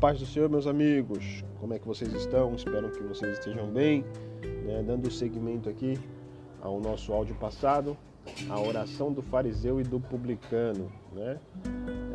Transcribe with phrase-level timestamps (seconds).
[0.00, 1.44] paz do Senhor, meus amigos.
[1.60, 2.54] Como é que vocês estão?
[2.54, 4.02] Espero que vocês estejam bem.
[4.64, 4.82] Né?
[4.82, 5.98] Dando seguimento aqui
[6.62, 7.94] ao nosso áudio passado,
[8.48, 10.90] a oração do fariseu e do publicano.
[11.12, 11.38] Né?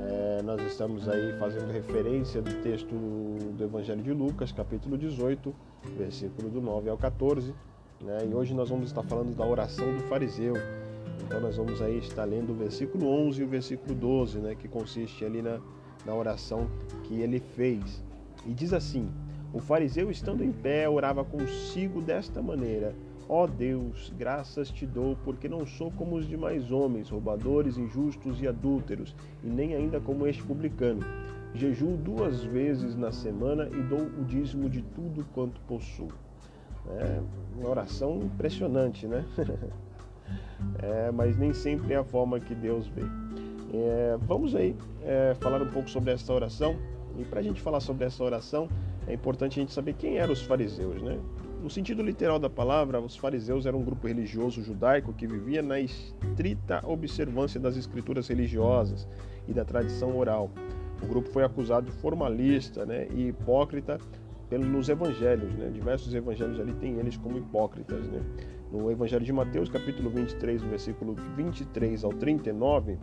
[0.09, 5.53] É, nós estamos aí fazendo referência do texto do Evangelho de Lucas, capítulo 18,
[5.95, 7.53] versículo do 9 ao 14.
[8.01, 8.27] Né?
[8.27, 10.55] E hoje nós vamos estar falando da oração do fariseu.
[11.23, 14.55] Então nós vamos aí estar lendo o versículo 11 e o versículo 12, né?
[14.55, 15.59] que consiste ali na
[16.05, 16.67] na oração
[17.03, 18.03] que ele fez.
[18.45, 19.09] E diz assim:
[19.53, 22.93] O fariseu, estando em pé, orava consigo desta maneira:
[23.27, 28.39] Ó oh Deus, graças te dou, porque não sou como os demais homens, roubadores, injustos
[28.41, 31.01] e adúlteros, e nem ainda como este publicano.
[31.55, 36.09] Jejuo duas vezes na semana e dou o dízimo de tudo quanto possuo.
[36.87, 37.19] É
[37.57, 39.25] uma oração impressionante, né?
[40.83, 43.03] é, mas nem sempre é a forma que Deus vê.
[43.83, 46.75] É, vamos aí é, falar um pouco sobre essa oração.
[47.17, 48.67] E para a gente falar sobre essa oração,
[49.07, 51.17] é importante a gente saber quem eram os fariseus, né?
[51.61, 55.79] No sentido literal da palavra, os fariseus eram um grupo religioso judaico que vivia na
[55.79, 59.07] estrita observância das escrituras religiosas
[59.47, 60.51] e da tradição oral.
[61.01, 63.97] O grupo foi acusado de formalista né, e hipócrita
[64.49, 65.69] pelos evangelhos, né?
[65.73, 68.21] Diversos evangelhos ali têm eles como hipócritas, né?
[68.71, 72.97] No Evangelho de Mateus, capítulo 23, versículo 23 ao 39,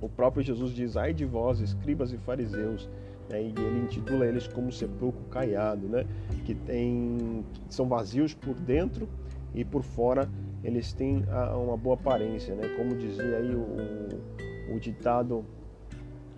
[0.00, 2.88] o próprio Jesus diz: Ai de vós, escribas e fariseus.
[3.28, 3.42] Né?
[3.42, 6.06] E ele intitula eles como sepulcro caiado, né?
[6.44, 9.08] que tem, são vazios por dentro
[9.54, 10.28] e por fora
[10.62, 11.24] eles têm
[11.64, 12.54] uma boa aparência.
[12.54, 12.68] Né?
[12.76, 15.44] Como dizia aí o, o ditado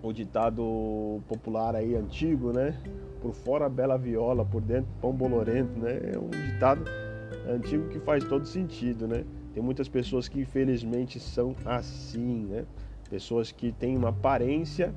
[0.01, 2.73] o ditado popular aí antigo, né?
[3.21, 6.13] Por fora bela viola, por dentro pão bolorento, né?
[6.13, 6.85] É um ditado
[7.49, 9.25] antigo que faz todo sentido, né?
[9.53, 12.65] Tem muitas pessoas que infelizmente são assim, né?
[13.09, 14.93] Pessoas que têm uma aparência,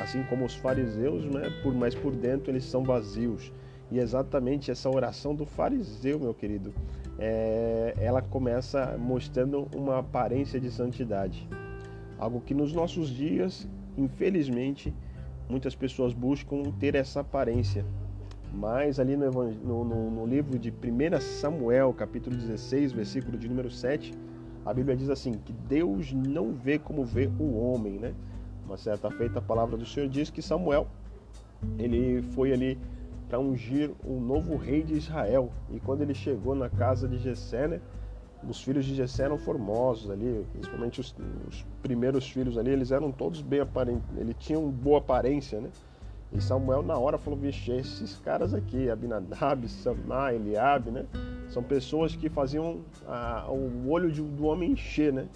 [0.00, 1.50] assim como os fariseus, né?
[1.62, 3.52] por, mas por dentro eles são vazios.
[3.90, 6.74] E exatamente essa oração do fariseu, meu querido,
[7.18, 11.48] é, ela começa mostrando uma aparência de santidade.
[12.18, 13.66] Algo que nos nossos dias,
[13.96, 14.92] infelizmente,
[15.48, 17.84] muitas pessoas buscam ter essa aparência.
[18.52, 24.12] Mas ali no, no, no livro de 1 Samuel, capítulo 16, versículo de número 7,
[24.68, 28.12] a Bíblia diz assim que Deus não vê como vê o homem, né?
[28.66, 30.86] Uma certa feita a palavra do Senhor diz que Samuel
[31.78, 32.78] ele foi ali
[33.30, 35.50] para ungir um novo rei de Israel.
[35.70, 37.80] E quando ele chegou na casa de Jessé, né,
[38.46, 41.16] os filhos de Jessé eram formosos ali, principalmente os,
[41.48, 45.70] os primeiros filhos ali, eles eram todos bem aparentes, eles tinham boa aparência, né?
[46.32, 51.06] E Samuel na hora falou, vixe, esses caras aqui, Abinadab, Samá, Eliabe, né?
[51.48, 55.26] São pessoas que faziam a, o olho de, do homem encher, né?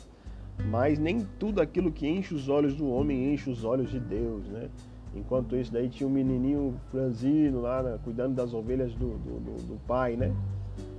[0.67, 4.47] Mas nem tudo aquilo que enche os olhos do homem enche os olhos de Deus,
[4.49, 4.69] né?
[5.15, 7.99] Enquanto isso daí tinha um menininho franzino lá, né?
[8.03, 10.35] cuidando das ovelhas do, do, do, do pai, né?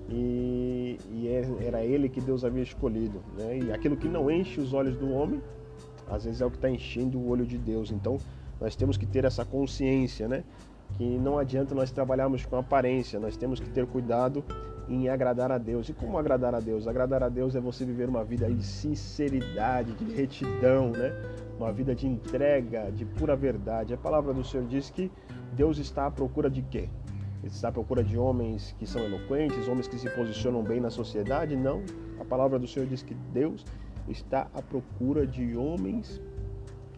[0.10, 3.60] E, e, é, era ele que Deus havia escolhido, né?
[3.60, 5.42] E aquilo que não enche os olhos do homem,
[6.10, 7.92] às vezes é o que está enchendo o olho de Deus.
[7.92, 8.18] Então,
[8.60, 10.44] nós temos que ter essa consciência, né?
[10.98, 14.44] Que não adianta nós trabalharmos com aparência, nós temos que ter cuidado
[14.88, 15.90] em agradar a Deus.
[15.90, 16.88] E como agradar a Deus?
[16.88, 21.12] Agradar a Deus é você viver uma vida de sinceridade, de retidão, né?
[21.58, 23.94] Uma vida de entrega, de pura verdade.
[23.94, 25.12] A palavra do Senhor diz que
[25.54, 26.90] Deus está à procura de quê?
[27.42, 30.90] Ele está à procura de homens que são eloquentes, homens que se posicionam bem na
[30.90, 31.56] sociedade?
[31.56, 31.84] Não.
[32.20, 33.66] A palavra do Senhor diz que Deus
[34.08, 36.22] está à procura de homens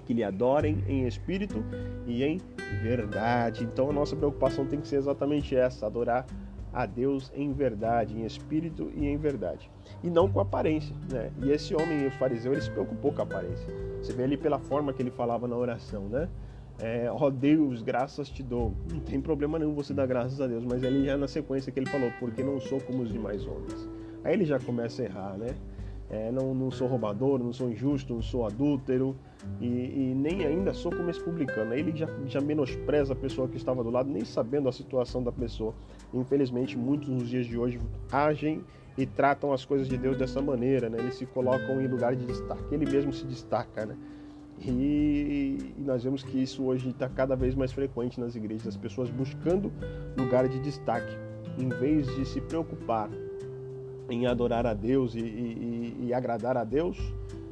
[0.05, 1.63] que lhe adorem em espírito
[2.05, 2.39] e em
[2.81, 3.63] verdade.
[3.63, 6.25] Então a nossa preocupação tem que ser exatamente essa: adorar
[6.73, 9.71] a Deus em verdade, em espírito e em verdade.
[10.03, 10.93] E não com aparência.
[11.09, 11.31] Né?
[11.41, 13.73] E esse homem, o fariseu, ele se preocupou com a aparência.
[14.01, 16.27] Você vê ali pela forma que ele falava na oração, né?
[16.77, 18.73] É, ó Deus, graças te dou.
[18.91, 21.79] Não tem problema nenhum você dar graças a Deus, mas ele já na sequência que
[21.79, 23.89] ele falou, porque não sou como os demais homens.
[24.25, 25.55] Aí ele já começa a errar, né?
[26.09, 29.15] É, não, não sou roubador, não sou injusto, não sou adúltero
[29.59, 31.73] e, e, nem ainda sou como esse publicano.
[31.73, 35.31] Ele já, já menospreza a pessoa que estava do lado, nem sabendo a situação da
[35.31, 35.73] pessoa.
[36.13, 37.81] Infelizmente, muitos nos dias de hoje
[38.11, 38.63] agem
[38.97, 40.99] e tratam as coisas de Deus dessa maneira, né?
[40.99, 43.97] Eles se colocam em lugar de destaque, ele mesmo se destaca, né?
[44.61, 48.77] E, e nós vemos que isso hoje está cada vez mais frequente nas igrejas, as
[48.77, 49.71] pessoas buscando
[50.17, 51.13] lugar de destaque,
[51.57, 53.09] em vez de se preocupar
[54.09, 56.97] em adorar a Deus e, e, e, agradar a Deus,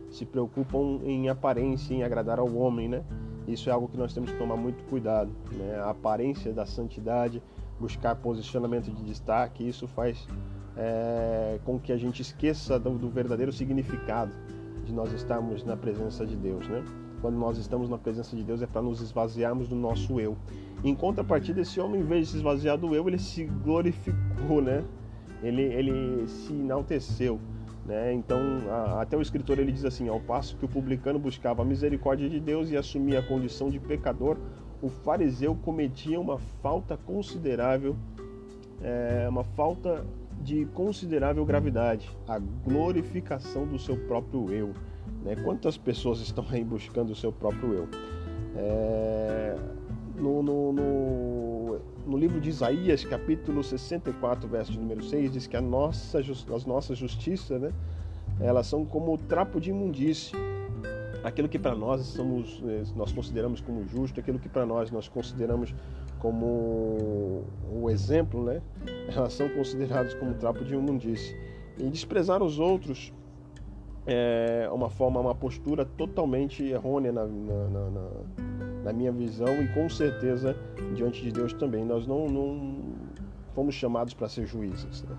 [0.10, 3.04] se preocupam em aparência, em agradar ao homem, né?
[3.48, 5.80] Isso é algo que nós temos que tomar muito cuidado, né?
[5.80, 7.42] A aparência da santidade,
[7.80, 10.28] buscar posicionamento de destaque, isso faz
[10.78, 14.32] é, com que a gente esqueça do, do, verdadeiro significado
[14.86, 16.84] de nós estarmos na presença de Deus, né?
[17.24, 20.36] quando nós estamos na presença de Deus é para nos esvaziarmos do nosso eu.
[20.84, 24.84] Em contrapartida, esse homem, em vez de se esvaziar do eu, ele se glorificou, né?
[25.44, 27.40] Ele, ele se enalteceu.
[27.86, 28.14] Né?
[28.14, 31.66] Então, a, até o escritor ele diz assim: ao passo que o publicano buscava a
[31.66, 34.38] misericórdia de Deus e assumia a condição de pecador,
[34.82, 37.96] o fariseu cometia uma falta considerável,
[38.82, 40.06] é, uma falta
[40.42, 44.74] de considerável gravidade, a glorificação do seu próprio eu.
[45.24, 45.36] Né?
[45.44, 47.90] Quantas pessoas estão aí buscando o seu próprio eu?
[48.56, 49.56] É,
[50.16, 51.53] no, no, no,
[52.06, 56.98] no, livro de Isaías, capítulo 64, verso número 6, diz que a nossa, as nossas
[56.98, 57.72] justiças, né,
[58.40, 60.36] elas são como trapo de imundície.
[61.24, 65.08] Aquilo que para nós somos, eh, nós consideramos como justo, aquilo que para nós nós
[65.08, 65.74] consideramos
[66.20, 68.62] como o exemplo, né,
[69.16, 71.36] elas são consideradas como trapo de imundície.
[71.78, 73.14] E desprezar os outros
[74.06, 78.10] é uma forma, uma postura totalmente errônea na, na, na,
[78.84, 80.56] na, minha visão e com certeza
[80.96, 81.86] diante de Deus também.
[81.86, 82.78] Nós não, não
[83.54, 85.04] fomos chamados para ser juízes.
[85.04, 85.16] Né?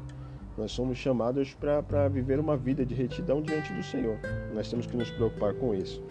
[0.56, 4.18] Nós somos chamados para viver uma vida de retidão diante do Senhor.
[4.54, 6.02] Nós temos que nos preocupar com isso.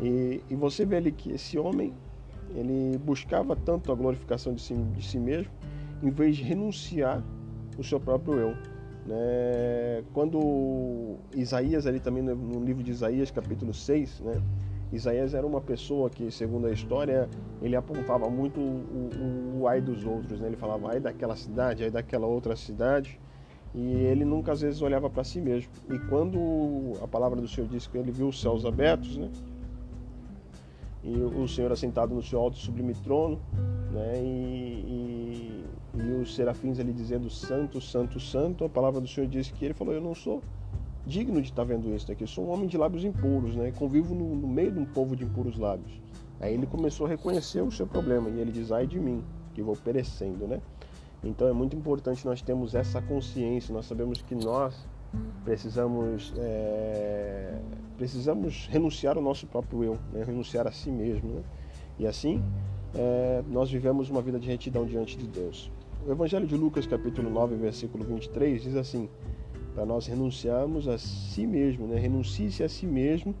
[0.00, 1.92] E, e você vê ali que esse homem,
[2.54, 5.52] ele buscava tanto a glorificação de si, de si mesmo,
[6.02, 7.22] em vez de renunciar
[7.76, 8.56] o seu próprio eu.
[9.06, 10.04] Né?
[10.12, 14.42] Quando Isaías, ali também no livro de Isaías, capítulo 6, né?
[14.92, 17.28] Isaías era uma pessoa que, segundo a história,
[17.60, 20.40] ele apontava muito o, o, o ai dos outros.
[20.40, 20.48] Né?
[20.48, 23.20] Ele falava ai daquela cidade, ai daquela outra cidade.
[23.74, 25.70] E ele nunca às vezes olhava para si mesmo.
[25.90, 29.30] E quando a palavra do Senhor disse que ele viu os céus abertos, né?
[31.04, 33.38] E o Senhor assentado no seu alto sublime trono,
[33.92, 34.20] né?
[34.22, 35.64] E, e
[35.94, 39.74] e os serafins ali dizendo santo, santo, santo, a palavra do Senhor diz que ele
[39.74, 40.42] falou: Eu não sou
[41.08, 43.72] digno de estar vendo isso daqui, eu sou um homem de lábios impuros, né?
[43.76, 45.98] convivo no, no meio de um povo de impuros lábios.
[46.38, 49.24] Aí ele começou a reconhecer o seu problema e ele diz: Ai de mim,
[49.54, 50.60] que vou perecendo, né?
[51.24, 54.86] Então é muito importante nós termos essa consciência, nós sabemos que nós
[55.42, 57.58] precisamos é,
[57.96, 60.22] precisamos renunciar ao nosso próprio eu, né?
[60.22, 61.42] renunciar a si mesmo, né?
[61.98, 62.42] e assim
[62.94, 65.72] é, nós vivemos uma vida de retidão diante de Deus.
[66.06, 69.08] O Evangelho de Lucas, capítulo 9, versículo 23, diz assim:
[69.78, 72.00] para nós renunciarmos a si mesmo, né?
[72.00, 73.32] renuncie-se a si mesmo,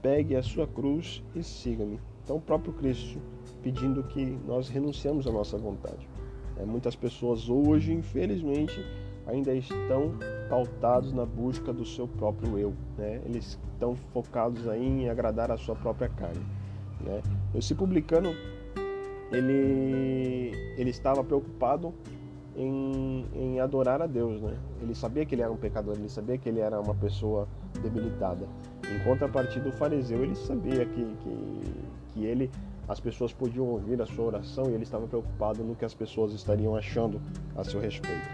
[0.00, 1.98] pegue a sua cruz e siga-me.
[2.22, 3.18] Então, o próprio Cristo
[3.60, 6.08] pedindo que nós renunciamos à nossa vontade.
[6.56, 8.80] É, muitas pessoas hoje, infelizmente,
[9.26, 10.12] ainda estão
[10.48, 12.72] pautados na busca do seu próprio eu.
[12.96, 13.20] Né?
[13.24, 16.46] Eles estão focados aí em agradar a sua própria carne.
[17.00, 17.20] Né?
[17.52, 18.32] Esse publicano
[19.32, 21.92] ele, ele estava preocupado
[22.56, 24.56] em, em adorar a Deus, né?
[24.82, 27.46] Ele sabia que ele era um pecador, ele sabia que ele era uma pessoa
[27.82, 28.46] debilitada.
[28.92, 31.60] Em contrapartida, o fariseu, ele sabia que, que,
[32.12, 32.50] que ele,
[32.88, 36.32] as pessoas podiam ouvir a sua oração e ele estava preocupado no que as pessoas
[36.32, 37.20] estariam achando
[37.56, 38.28] a seu respeito.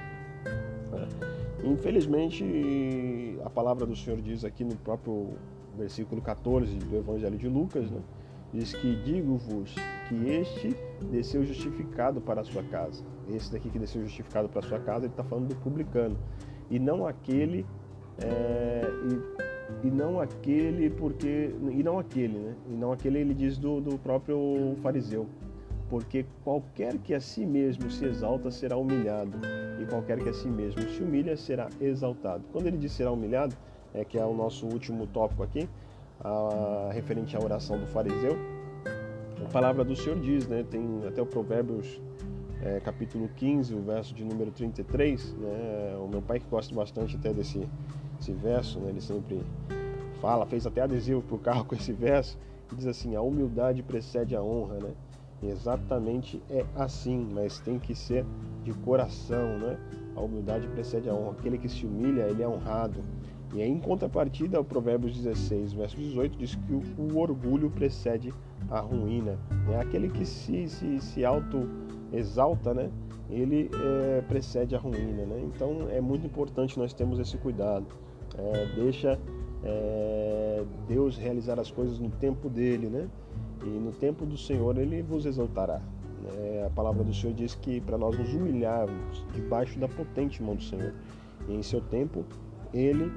[0.47, 1.67] É.
[1.67, 5.31] Infelizmente, a palavra do Senhor diz aqui no próprio
[5.77, 8.01] versículo 14 do Evangelho de Lucas, né?
[8.53, 9.75] diz que digo-vos
[10.09, 10.75] que este
[11.11, 13.05] desceu justificado para a sua casa.
[13.29, 16.17] Esse daqui que desceu justificado para sua casa, ele está falando do publicano.
[16.71, 17.67] E não aquele,
[18.19, 18.83] é,
[19.83, 21.55] e, e, não aquele porque.
[21.71, 22.55] E não aquele, né?
[22.69, 25.27] E não aquele, ele diz do, do próprio fariseu.
[25.89, 29.39] Porque qualquer que a si mesmo se exalta será humilhado,
[29.81, 32.43] e qualquer que a si mesmo se humilha será exaltado.
[32.53, 33.57] Quando ele diz será humilhado,
[33.95, 35.69] é que é o nosso último tópico aqui,
[36.21, 38.37] a, referente à oração do fariseu,
[39.45, 40.65] a palavra do Senhor diz, né?
[40.69, 42.01] Tem até o Provérbios
[42.63, 45.97] é, capítulo 15, o verso de número 33, né?
[46.01, 47.69] O meu pai que gosta bastante até desse,
[48.19, 48.91] desse verso, né?
[48.91, 49.43] Ele sempre
[50.21, 53.83] fala, fez até adesivo para o carro com esse verso, que diz assim, a humildade
[53.83, 54.91] precede a honra, né?
[55.43, 58.25] E exatamente é assim, mas tem que ser
[58.65, 59.79] de coração, né?
[60.17, 61.33] A humildade precede a honra.
[61.33, 63.05] Aquele que se humilha, ele é honrado.
[63.55, 68.33] E em contrapartida, o Provérbios 16, verso 18, diz que o, orgulho precede
[68.71, 69.39] a ruína.
[69.71, 71.25] É aquele que se, se, se
[72.07, 72.91] auto-exalta, né?
[73.31, 75.25] ele é, precede a ruína.
[75.25, 75.43] Né?
[75.55, 77.87] Então é muito importante nós termos esse cuidado.
[78.39, 79.19] É, deixa
[79.65, 83.09] é, Deus realizar as coisas no tempo dele, né?
[83.63, 85.81] E no tempo do Senhor ele vos exaltará.
[86.23, 86.65] Né?
[86.67, 90.63] A palavra do Senhor diz que para nós nos humilharmos debaixo da potente mão do
[90.63, 90.95] Senhor.
[91.49, 92.25] E em seu tempo
[92.73, 93.11] ele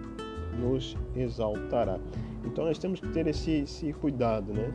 [0.60, 2.00] nos exaltará.
[2.46, 4.72] Então nós temos que ter esse, esse cuidado, né?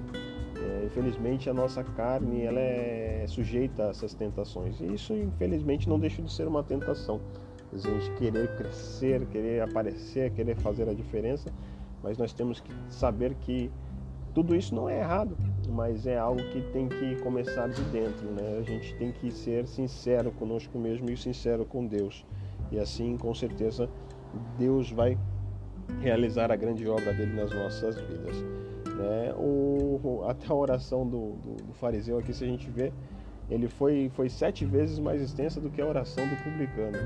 [0.64, 5.99] É, infelizmente a nossa carne ela é sujeita a essas tentações e isso infelizmente não
[5.99, 7.21] deixa de ser uma tentação.
[7.73, 11.52] A gente querer crescer, querer aparecer, querer fazer a diferença,
[12.02, 13.71] mas nós temos que saber que
[14.35, 18.59] Tudo isso não é errado, mas é algo que tem que começar de dentro, né?
[18.59, 22.26] A gente tem que ser sincero conosco mesmo e sincero com Deus.
[22.71, 23.88] E assim, com certeza,
[24.59, 25.16] Deus vai
[26.00, 28.44] realizar a grande obra dele nas nossas vidas.
[28.96, 29.34] Né?
[29.36, 32.92] O, até a oração do, do, do, fariseu aqui, se a gente vê,
[33.50, 36.98] ele foi, foi sete vezes mais extensa do que a oração do publicano.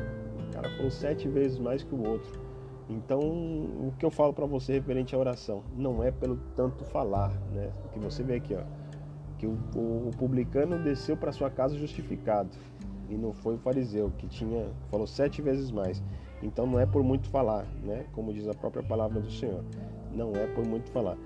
[0.48, 2.48] O cara falou sete vezes mais que o outro.
[2.90, 7.30] Então, o que eu falo para você referente à oração, não é pelo tanto falar,
[7.52, 7.70] né?
[7.84, 8.62] O que você vê aqui, ó,
[9.38, 12.50] que o, o, publicano desceu para sua casa justificado
[13.10, 16.02] e não foi o fariseu que tinha falou sete vezes mais.
[16.42, 18.06] Então, não é por muito falar, né?
[18.12, 19.62] Como diz a própria palavra do Senhor,
[20.14, 21.18] não é por muito falar.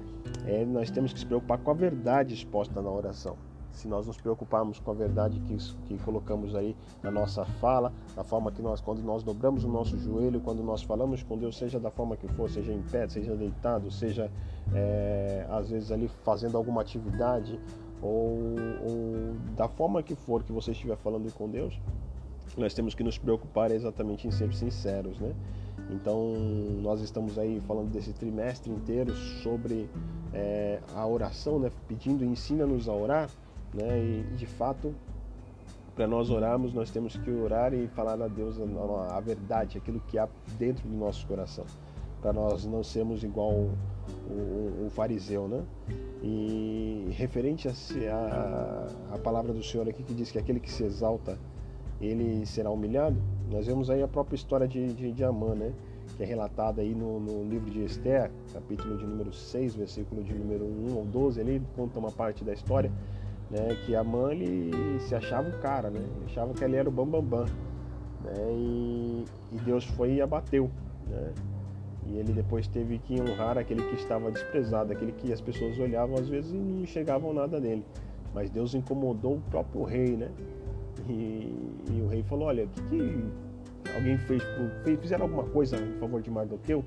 [0.47, 3.37] É, nós temos que se preocupar com a verdade exposta na oração
[3.73, 8.23] se nós nos preocuparmos com a verdade que, que colocamos aí na nossa fala, na
[8.23, 11.81] forma que nós, quando nós dobramos o nosso joelho, quando nós falamos com Deus, seja
[11.81, 14.31] da forma que for, seja em pé, seja deitado, seja
[14.75, 17.59] é, às vezes ali fazendo alguma atividade,
[18.01, 21.81] ou, ou da forma que for que você estiver falando com Deus,
[22.57, 25.35] nós temos que nos preocupar exatamente em ser sinceros, né?
[25.91, 26.35] Então,
[26.81, 29.89] nós estamos aí falando desse trimestre inteiro sobre
[30.33, 31.71] é, a oração, né?
[31.87, 33.29] pedindo ensina-nos a orar.
[33.75, 33.99] Né?
[33.99, 34.95] E de fato,
[35.95, 40.01] para nós orarmos, nós temos que orar e falar a Deus a, a verdade, aquilo
[40.01, 41.65] que há dentro do nosso coração,
[42.21, 43.71] para nós não sermos igual o,
[44.31, 45.63] o, o, fariseu, né?
[46.23, 47.73] E referente a,
[48.11, 51.39] a, a, palavra do Senhor aqui que diz que aquele que se exalta,
[52.01, 53.21] ele será humilhado,
[53.51, 55.73] nós vemos aí a própria história de, de, de Amã, né?
[56.17, 60.35] Que é relatada aí no, no, livro de Esther, capítulo de número 6, versículo de
[60.35, 62.91] número 1 ou 12, ali conta uma parte da história
[63.53, 63.77] né?
[63.85, 66.01] Que a mãe ele se achava o cara, né?
[66.25, 67.53] Achava que ele era o bambambam, bam, bam,
[68.25, 68.51] né?
[68.51, 70.71] E, e, Deus foi e abateu,
[71.07, 71.33] né?
[72.07, 76.17] E ele depois teve que honrar aquele que estava desprezado, aquele que as pessoas olhavam
[76.17, 77.85] às vezes e não enxergavam nada nele.
[78.35, 80.31] Mas Deus incomodou o próprio rei, né?
[81.09, 83.25] E, e o rei falou: Olha, o que, que
[83.95, 84.43] alguém fez,
[84.85, 85.01] fez?
[85.01, 86.85] Fizeram alguma coisa em favor de Mardoqueu?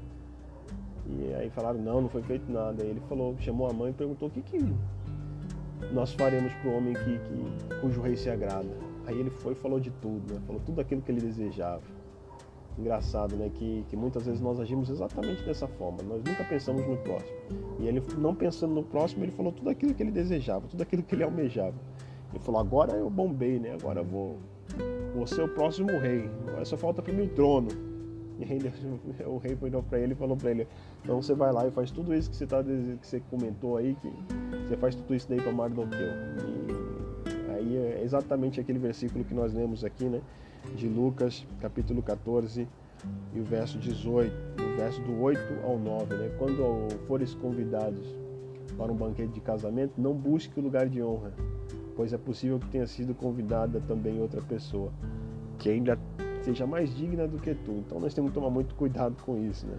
[1.08, 2.84] E aí falaram: Não, não foi feito nada.
[2.84, 4.60] Aí ele falou, chamou a mãe e perguntou: O que, que
[5.92, 8.70] nós faremos para o homem que, que, cujo rei se agrada.
[9.06, 10.42] Aí ele foi e falou de tudo, né?
[10.46, 11.82] falou tudo aquilo que ele desejava.
[12.78, 13.50] Engraçado, né?
[13.54, 16.00] Que, que muitas vezes nós agimos exatamente dessa forma.
[16.04, 17.32] Nós nunca pensamos no próximo.
[17.80, 21.04] E ele, não pensando no próximo, ele falou tudo aquilo que ele desejava, tudo aquilo
[21.04, 21.76] que ele almejava.
[22.36, 23.74] Ele falou: agora eu bombei, né?
[23.80, 24.38] Agora vou,
[25.16, 26.30] vou ser o próximo rei.
[26.48, 27.70] Agora só falta para mim o trono.
[28.38, 28.60] E aí
[29.26, 30.68] o rei foi para ele e falou para ele:
[31.02, 33.96] então você vai lá e faz tudo isso que você, tá, que você comentou aí,
[34.02, 34.12] que
[34.68, 36.10] você faz tudo isso daí para Mardoqueu.
[37.48, 40.22] E aí é exatamente aquele versículo que nós lemos aqui, né?
[40.76, 42.68] De Lucas, capítulo 14
[43.34, 46.36] e o verso 18, o verso do 8 ao 9, né?
[46.38, 48.14] Quando fores convidados
[48.78, 51.32] para um banquete de casamento, não busque o lugar de honra,
[51.96, 54.92] pois é possível que tenha sido convidada também outra pessoa,
[55.58, 55.98] que ainda
[56.42, 57.72] seja mais digna do que tu.
[57.72, 59.78] Então nós temos que tomar muito cuidado com isso, né?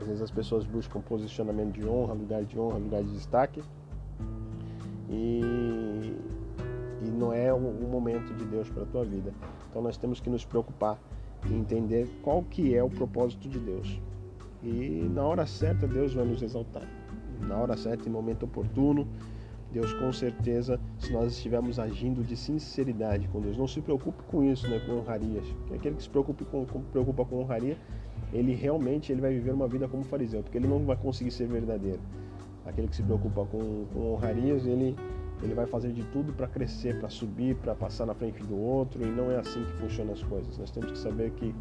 [0.00, 3.62] Às vezes as pessoas buscam posicionamento de honra, lugar de honra, lugar de destaque.
[5.08, 5.40] E,
[7.02, 9.32] e não é o, o momento de Deus para a tua vida.
[9.70, 10.98] Então nós temos que nos preocupar
[11.48, 14.00] e entender qual que é o propósito de Deus.
[14.62, 16.86] E na hora certa Deus vai nos exaltar.
[17.40, 19.06] Na hora certa, em momento oportuno,
[19.76, 24.42] Deus com certeza, se nós estivermos agindo de sinceridade com Deus, não se preocupe com
[24.42, 25.46] isso, né, com honrarias.
[25.58, 27.76] Porque aquele que se preocupe com, com, preocupa com honraria,
[28.32, 31.46] ele realmente ele vai viver uma vida como fariseu, porque ele não vai conseguir ser
[31.46, 32.00] verdadeiro.
[32.64, 34.96] Aquele que se preocupa com, com honrarias, ele,
[35.42, 39.02] ele vai fazer de tudo para crescer, para subir, para passar na frente do outro,
[39.02, 40.56] e não é assim que funcionam as coisas.
[40.56, 41.54] Nós temos que saber que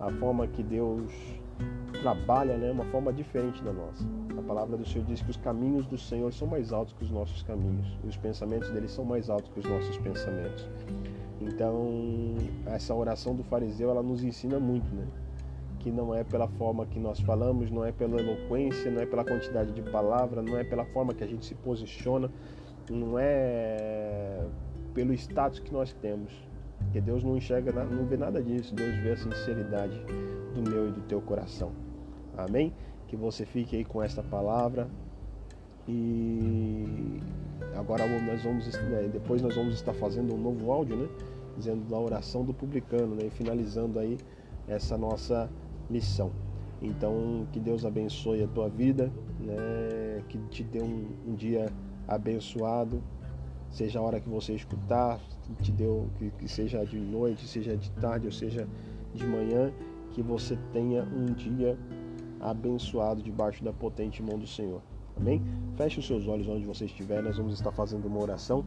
[0.00, 1.08] a forma que Deus
[2.02, 4.04] trabalha né, é uma forma diferente da nossa.
[4.38, 7.10] A palavra do Senhor diz que os caminhos do Senhor são mais altos que os
[7.10, 10.68] nossos caminhos, e os pensamentos dele são mais altos que os nossos pensamentos.
[11.40, 12.34] Então,
[12.66, 15.06] essa oração do fariseu, ela nos ensina muito, né?
[15.84, 19.22] que não é pela forma que nós falamos, não é pela eloquência, não é pela
[19.22, 22.30] quantidade de palavra, não é pela forma que a gente se posiciona,
[22.90, 24.46] não é
[24.94, 26.32] pelo status que nós temos.
[26.78, 28.74] Porque Deus não enxerga, não vê nada disso.
[28.74, 30.00] Deus vê a sinceridade
[30.54, 31.72] do meu e do teu coração.
[32.34, 32.72] Amém?
[33.14, 34.88] Que você fique aí com esta palavra.
[35.86, 37.20] E
[37.76, 41.08] agora nós vamos, né, depois nós vamos estar fazendo um novo áudio, né?
[41.56, 43.26] Dizendo da oração do publicano, né?
[43.26, 44.18] E finalizando aí
[44.66, 45.48] essa nossa
[45.88, 46.32] lição.
[46.82, 50.24] Então, que Deus abençoe a tua vida, né?
[50.28, 51.72] que te dê um, um dia
[52.08, 53.00] abençoado,
[53.70, 57.76] seja a hora que você escutar, que te deu, que, que seja de noite, seja
[57.76, 58.66] de tarde ou seja
[59.14, 59.72] de manhã,
[60.10, 62.03] que você tenha um dia abençoado
[63.22, 64.82] debaixo da potente mão do Senhor.
[65.16, 65.42] Amém?
[65.76, 68.64] Feche os seus olhos onde você estiver, nós vamos estar fazendo uma oração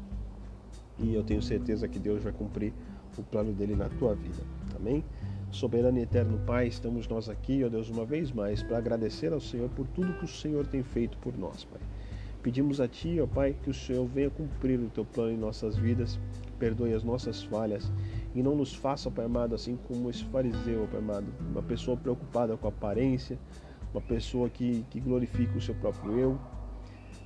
[0.99, 2.73] e eu tenho certeza que Deus vai cumprir
[3.17, 4.41] o plano dele na tua vida.
[4.75, 5.03] Amém?
[5.51, 9.39] Soberano e eterno Pai, estamos nós aqui, ó Deus, uma vez mais, para agradecer ao
[9.39, 11.79] Senhor por tudo que o Senhor tem feito por nós, Pai.
[12.41, 15.77] Pedimos a Ti, ó Pai, que o Senhor venha cumprir o Teu plano em nossas
[15.77, 16.19] vidas,
[16.59, 17.91] perdoe as nossas falhas
[18.37, 22.55] e não nos faça, Pai amado, assim como esse fariseu, Pai amado, uma pessoa preocupada
[22.55, 23.35] com a aparência,
[23.91, 26.39] uma pessoa que, que glorifica o seu próprio eu,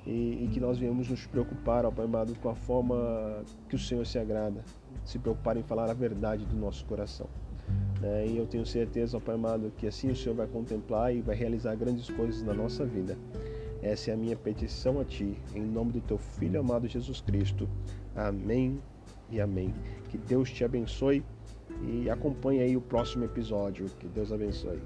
[0.07, 3.79] e, e, que nós venhamos nos preocupar, ó Pai amado, com a forma que o
[3.79, 4.63] Senhor se agrada,
[5.03, 7.27] se preocupar em falar a verdade do nosso coração.
[8.01, 11.19] É, e eu tenho certeza, ó Pai amado, que assim o Senhor vai contemplar e
[11.21, 13.17] vai realizar grandes coisas na nossa vida.
[13.81, 17.67] Essa é a minha petição a Ti, em nome do Teu Filho amado Jesus Cristo.
[18.15, 18.79] Amém
[19.31, 19.73] e amém.
[20.09, 21.23] Que Deus te abençoe
[21.81, 23.89] e acompanhe aí o próximo episódio.
[23.99, 24.81] Que Deus abençoe.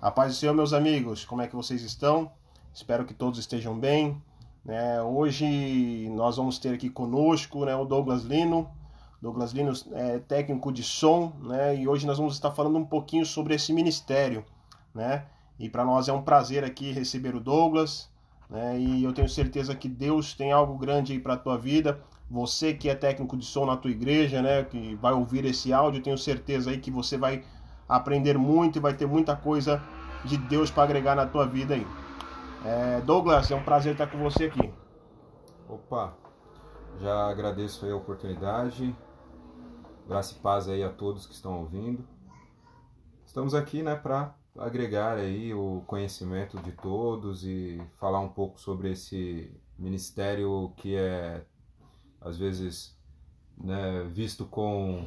[0.00, 2.30] A paz do Senhor, meus amigos, como é que vocês estão?
[2.72, 4.22] Espero que todos estejam bem.
[4.64, 5.00] Né?
[5.02, 8.70] Hoje nós vamos ter aqui conosco né, o Douglas Lino.
[9.20, 11.74] Douglas Lino é técnico de som, né?
[11.74, 14.44] E hoje nós vamos estar falando um pouquinho sobre esse ministério,
[14.94, 15.24] né?
[15.58, 18.10] E para nós é um prazer aqui receber o Douglas,
[18.48, 18.78] né?
[18.78, 22.00] E eu tenho certeza que Deus tem algo grande aí para a tua vida.
[22.30, 24.64] Você que é técnico de som na tua igreja, né?
[24.64, 27.44] Que vai ouvir esse áudio, tenho certeza aí que você vai
[27.88, 29.82] aprender muito e vai ter muita coisa
[30.24, 31.86] de Deus para agregar na tua vida aí.
[32.64, 34.72] É, Douglas, é um prazer estar com você aqui.
[35.68, 36.14] Opa,
[37.00, 38.94] já agradeço a oportunidade.
[40.08, 42.06] Graça e paz aí a todos que estão ouvindo.
[43.24, 48.92] Estamos aqui, né, para agregar aí o conhecimento de todos e falar um pouco sobre
[48.92, 51.44] esse ministério que é
[52.20, 52.96] às vezes
[53.56, 55.04] né, visto com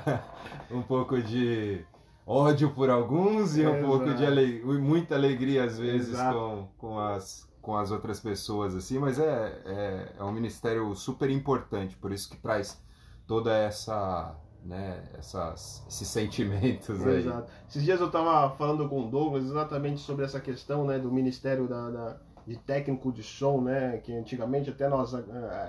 [0.70, 1.84] um pouco de
[2.26, 4.62] ódio por alguns e um é, pouco de ale...
[4.62, 10.12] muita alegria às vezes com, com, as, com as outras pessoas assim, mas é, é,
[10.18, 12.80] é um ministério super importante, por isso que traz
[13.26, 17.18] toda essa né, essas, esses sentimentos aí.
[17.18, 17.50] Exato.
[17.68, 21.66] Esses dias eu estava falando com o Douglas exatamente sobre essa questão né, do Ministério
[21.66, 22.16] da, da,
[22.46, 25.20] de Técnico de Som, né, que antigamente até nós, eh,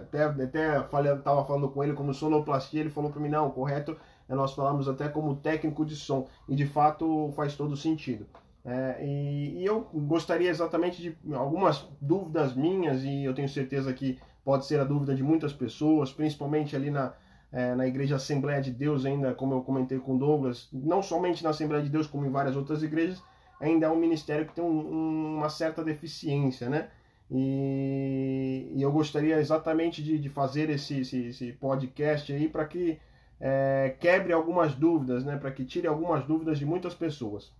[0.02, 3.98] até, até estava falando com ele como sonoplastia, ele falou para mim, não, correto
[4.30, 8.28] é nós falamos até como técnico de som, e de fato faz todo sentido.
[8.64, 14.20] É, e, e, eu gostaria exatamente de algumas dúvidas minhas, e eu tenho certeza que
[14.46, 17.14] pode ser a dúvida de muitas pessoas, principalmente ali na,
[17.52, 21.50] é, na Igreja Assembleia de Deus, ainda como eu comentei com Douglas, não somente na
[21.50, 23.22] Assembleia de Deus, como em várias outras igrejas,
[23.60, 26.90] ainda é um ministério que tem um, um, uma certa deficiência, né?
[27.32, 33.00] E, e eu gostaria exatamente de, de fazer esse, esse, esse podcast aí para que
[33.40, 37.54] é, quebre algumas dúvidas, né, para que tire algumas dúvidas de muitas pessoas.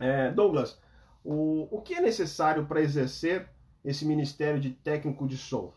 [0.00, 0.80] É, Douglas,
[1.22, 3.46] o, o que é necessário para exercer
[3.84, 5.72] esse ministério de técnico de som?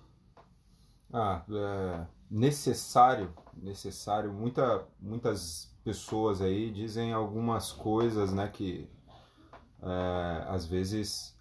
[1.11, 4.31] Ah, é necessário, necessário.
[4.33, 8.89] Muita, muitas pessoas aí dizem algumas coisas, né, que
[9.81, 11.35] é, às vezes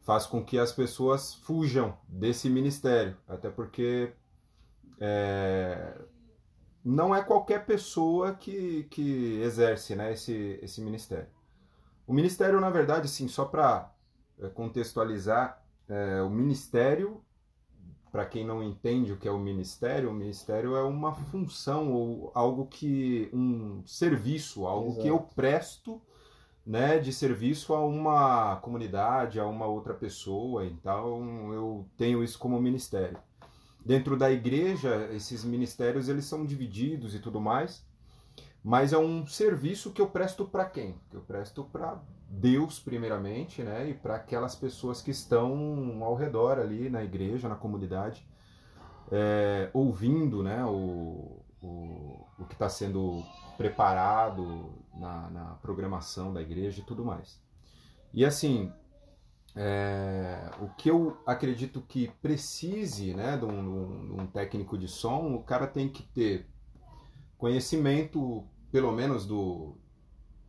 [0.00, 4.12] faz com que as pessoas fujam desse ministério, até porque
[4.98, 6.00] é,
[6.84, 11.28] não é qualquer pessoa que, que exerce né, esse, esse ministério.
[12.06, 13.92] O ministério, na verdade, assim, só para
[14.40, 17.22] é, contextualizar, é, o ministério,
[18.10, 22.32] para quem não entende o que é o ministério, o ministério é uma função ou
[22.34, 23.30] algo que.
[23.32, 25.02] um serviço, algo Exato.
[25.02, 26.00] que eu presto
[26.66, 30.64] né, de serviço a uma comunidade, a uma outra pessoa.
[30.64, 33.18] Então eu tenho isso como ministério.
[33.84, 37.84] Dentro da igreja, esses ministérios eles são divididos e tudo mais,
[38.62, 41.00] mas é um serviço que eu presto para quem?
[41.10, 46.58] Que eu presto para Deus primeiramente, né, e para aquelas pessoas que estão ao redor
[46.58, 48.26] ali na igreja, na comunidade,
[49.10, 53.22] é, ouvindo, né, o, o, o que está sendo
[53.56, 57.40] preparado na, na programação da igreja e tudo mais.
[58.12, 58.72] E assim,
[59.54, 65.34] é, o que eu acredito que precise né, de um, de um, técnico de som,
[65.34, 66.46] o cara tem que ter
[67.40, 69.74] conhecimento, pelo menos, do,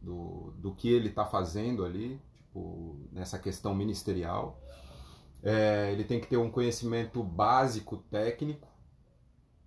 [0.01, 4.62] do, do que ele está fazendo ali, tipo, nessa questão ministerial.
[5.41, 8.67] É, ele tem que ter um conhecimento básico técnico,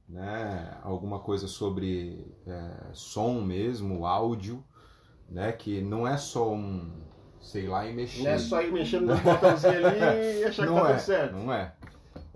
[0.07, 4.63] né, alguma coisa sobre é, som mesmo, áudio,
[5.29, 7.03] né, que não é só um
[7.41, 8.23] sei lá e mexer.
[8.23, 11.37] Não é só ir mexendo no botãozinho ali e achar não que tá é, certo.
[11.37, 11.75] Não é.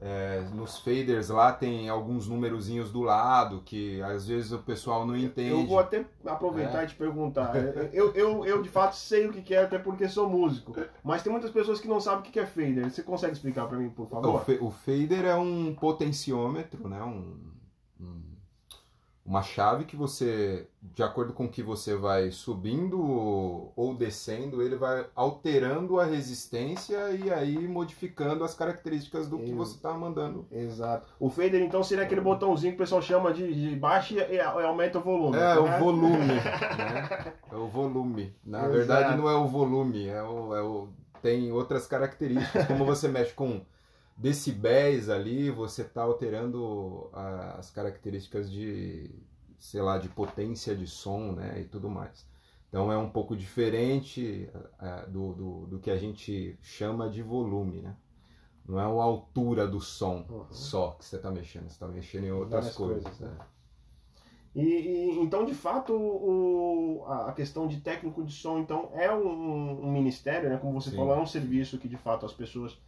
[0.01, 5.17] É, nos faders lá tem alguns numerozinhos do lado que às vezes o pessoal não
[5.17, 5.51] entende.
[5.51, 6.85] Eu vou até aproveitar é.
[6.85, 7.53] e te perguntar.
[7.93, 10.77] Eu, eu, eu de fato sei o que é, até porque sou músico.
[11.03, 12.91] Mas tem muitas pessoas que não sabem o que é fader.
[12.91, 14.45] Você consegue explicar para mim, por favor?
[14.47, 17.03] O, o, fader é um potenciômetro, né?
[17.03, 17.48] um
[19.29, 22.99] uma chave que você, de acordo com que você vai subindo
[23.77, 29.77] ou descendo, ele vai alterando a resistência e aí modificando as características do que você
[29.77, 30.47] está mandando.
[30.51, 31.13] Exato.
[31.21, 34.41] O fader então seria aquele botãozinho que o pessoal chama de, de baixa e, e
[34.41, 35.37] aumenta o volume.
[35.37, 35.59] É, né?
[35.59, 36.27] o volume.
[36.27, 37.35] né?
[37.53, 38.35] É o volume.
[38.45, 38.73] Na Exato.
[38.73, 40.89] verdade não é o volume, é o, é o,
[41.21, 42.67] tem outras características.
[42.67, 43.63] Como você mexe com
[44.19, 47.09] decibéis ali, você está alterando
[47.57, 49.11] as características de,
[49.57, 52.27] sei lá, de potência de som, né, e tudo mais.
[52.69, 54.51] Então é um pouco diferente
[54.81, 57.97] é, do, do, do, que a gente chama de volume, né?
[58.67, 60.45] Não é a altura do som uhum.
[60.51, 63.03] só que você está mexendo, você está mexendo em outras Várias coisas.
[63.05, 63.39] coisas né?
[64.55, 69.87] e, e, então, de fato, o, a questão de técnico de som então é um,
[69.87, 70.59] um ministério, né?
[70.59, 70.97] Como você Sim.
[70.97, 72.79] falou, é um serviço que de fato as pessoas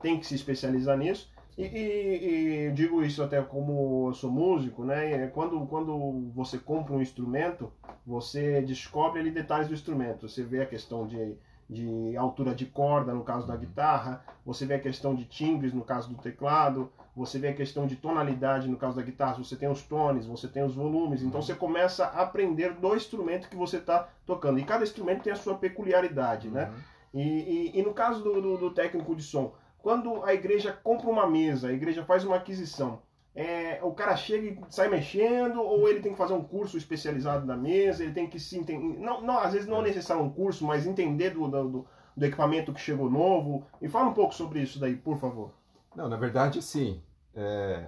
[0.00, 1.30] tem que se especializar nisso.
[1.56, 5.26] E, e, e, digo isso até como eu sou músico, né?
[5.28, 7.72] Quando, quando você compra um instrumento,
[8.06, 10.28] você descobre ali detalhes do instrumento.
[10.28, 11.36] Você vê a questão de,
[11.68, 15.82] de altura de corda, no caso da guitarra, você vê a questão de timbres, no
[15.82, 19.68] caso do teclado, você vê a questão de tonalidade, no caso da guitarra, você tem
[19.68, 21.22] os tones, você tem os volumes.
[21.22, 24.60] Então você começa a aprender do instrumento que você está tocando.
[24.60, 26.70] E cada instrumento tem a sua peculiaridade, né?
[26.70, 27.20] Uhum.
[27.20, 29.54] E, e, e, no caso do, do, do técnico de som,
[29.88, 33.00] quando a igreja compra uma mesa, a igreja faz uma aquisição,
[33.34, 37.46] é, o cara chega e sai mexendo, ou ele tem que fazer um curso especializado
[37.46, 39.00] da mesa, ele tem que se entender.
[39.00, 42.70] Não, não, às vezes não é necessário um curso, mas entender do, do, do, equipamento
[42.74, 43.66] que chegou novo.
[43.80, 45.52] E fala um pouco sobre isso daí, por favor.
[45.96, 47.00] Não, na verdade, sim.
[47.34, 47.86] É,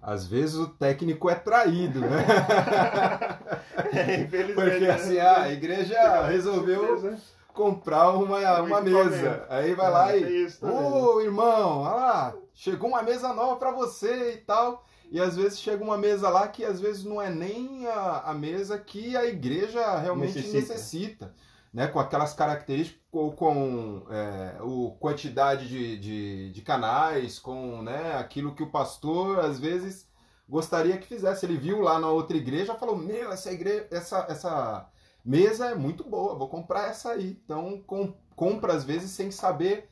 [0.00, 2.24] às vezes o técnico é traído, né?
[3.92, 6.98] é, Porque assim, a igreja resolveu
[7.52, 9.46] comprar uma, uma mesa.
[9.48, 10.46] Aí vai lá é, e.
[10.62, 14.84] Ô, oh, irmão, olha lá, chegou uma mesa nova para você e tal.
[15.10, 18.34] E às vezes chega uma mesa lá que às vezes não é nem a, a
[18.34, 20.72] mesa que a igreja realmente necessita.
[20.72, 21.34] necessita
[21.72, 21.86] né?
[21.86, 28.54] Com aquelas características, ou com é, o quantidade de, de, de, canais, com né, aquilo
[28.54, 30.06] que o pastor às vezes
[30.48, 31.46] gostaria que fizesse.
[31.46, 34.90] Ele viu lá na outra igreja falou: Meu, essa igreja, essa, essa
[35.24, 37.38] Mesa é muito boa, vou comprar essa aí.
[37.44, 39.88] Então, com, compra às vezes sem saber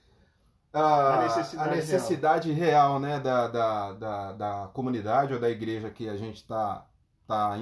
[0.73, 2.71] a, a necessidade, a necessidade real.
[2.71, 6.87] real, né, da, da, da, da, comunidade ou da igreja que a gente está
[7.27, 7.59] tá, tá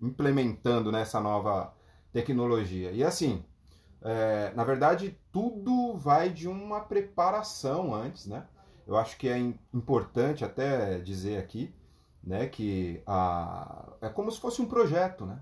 [0.00, 1.72] implementando nessa nova
[2.12, 2.92] tecnologia.
[2.92, 3.44] E assim,
[4.02, 8.46] é, na verdade, tudo vai de uma preparação antes, né?
[8.86, 9.38] Eu acho que é
[9.72, 11.74] importante até dizer aqui,
[12.22, 15.40] né, que a, é como se fosse um projeto, né?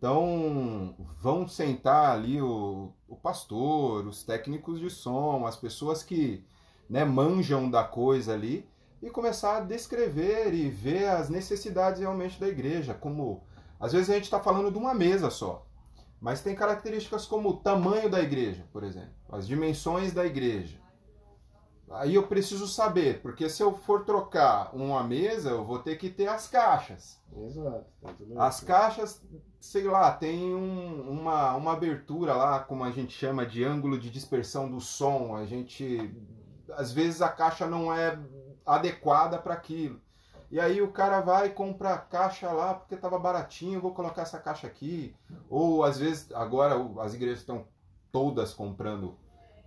[0.00, 6.42] Então, vão sentar ali o, o pastor, os técnicos de som, as pessoas que
[6.88, 8.66] né, manjam da coisa ali
[9.02, 12.94] e começar a descrever e ver as necessidades realmente da igreja.
[12.94, 13.42] Como
[13.78, 15.66] às vezes a gente está falando de uma mesa só,
[16.18, 20.79] mas tem características como o tamanho da igreja, por exemplo, as dimensões da igreja,
[21.90, 26.08] Aí eu preciso saber, porque se eu for trocar uma mesa, eu vou ter que
[26.08, 27.20] ter as caixas.
[27.36, 27.84] Exato.
[28.00, 29.20] Tá as caixas,
[29.58, 34.08] sei lá, tem um, uma, uma abertura lá, como a gente chama de ângulo de
[34.08, 35.34] dispersão do som.
[35.34, 36.14] A gente.
[36.74, 38.16] Às vezes a caixa não é
[38.64, 40.00] adequada para aquilo.
[40.48, 44.22] E aí o cara vai e compra a caixa lá porque estava baratinho, vou colocar
[44.22, 45.14] essa caixa aqui.
[45.48, 47.66] Ou às vezes, agora as igrejas estão
[48.12, 49.16] todas comprando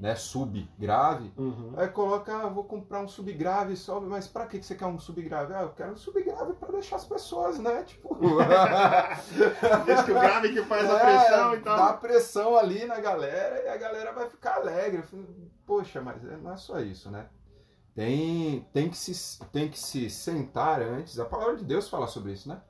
[0.03, 1.75] né, subgrave, uhum.
[1.77, 5.53] aí coloca, ah, vou comprar um subgrave, sobe, mas para que você quer um subgrave?
[5.53, 8.13] Ah, eu quero um subgrave para deixar as pessoas, né, tipo...
[9.85, 11.77] Diz que o grave que faz a é, pressão, então...
[11.77, 15.05] Dá pressão ali na galera e a galera vai ficar alegre.
[15.65, 17.29] Poxa, mas é, não é só isso, né?
[17.95, 22.33] Tem, tem, que se, tem que se sentar antes, a palavra de Deus fala sobre
[22.33, 22.61] isso, né?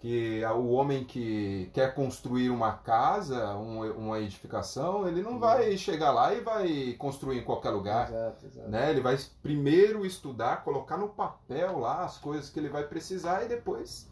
[0.00, 5.38] Que o homem que quer construir uma casa, uma edificação, ele não uhum.
[5.40, 8.08] vai chegar lá e vai construir em qualquer lugar.
[8.08, 8.68] Exato, exato.
[8.68, 8.90] Né?
[8.90, 13.48] Ele vai primeiro estudar, colocar no papel lá as coisas que ele vai precisar e
[13.48, 14.08] depois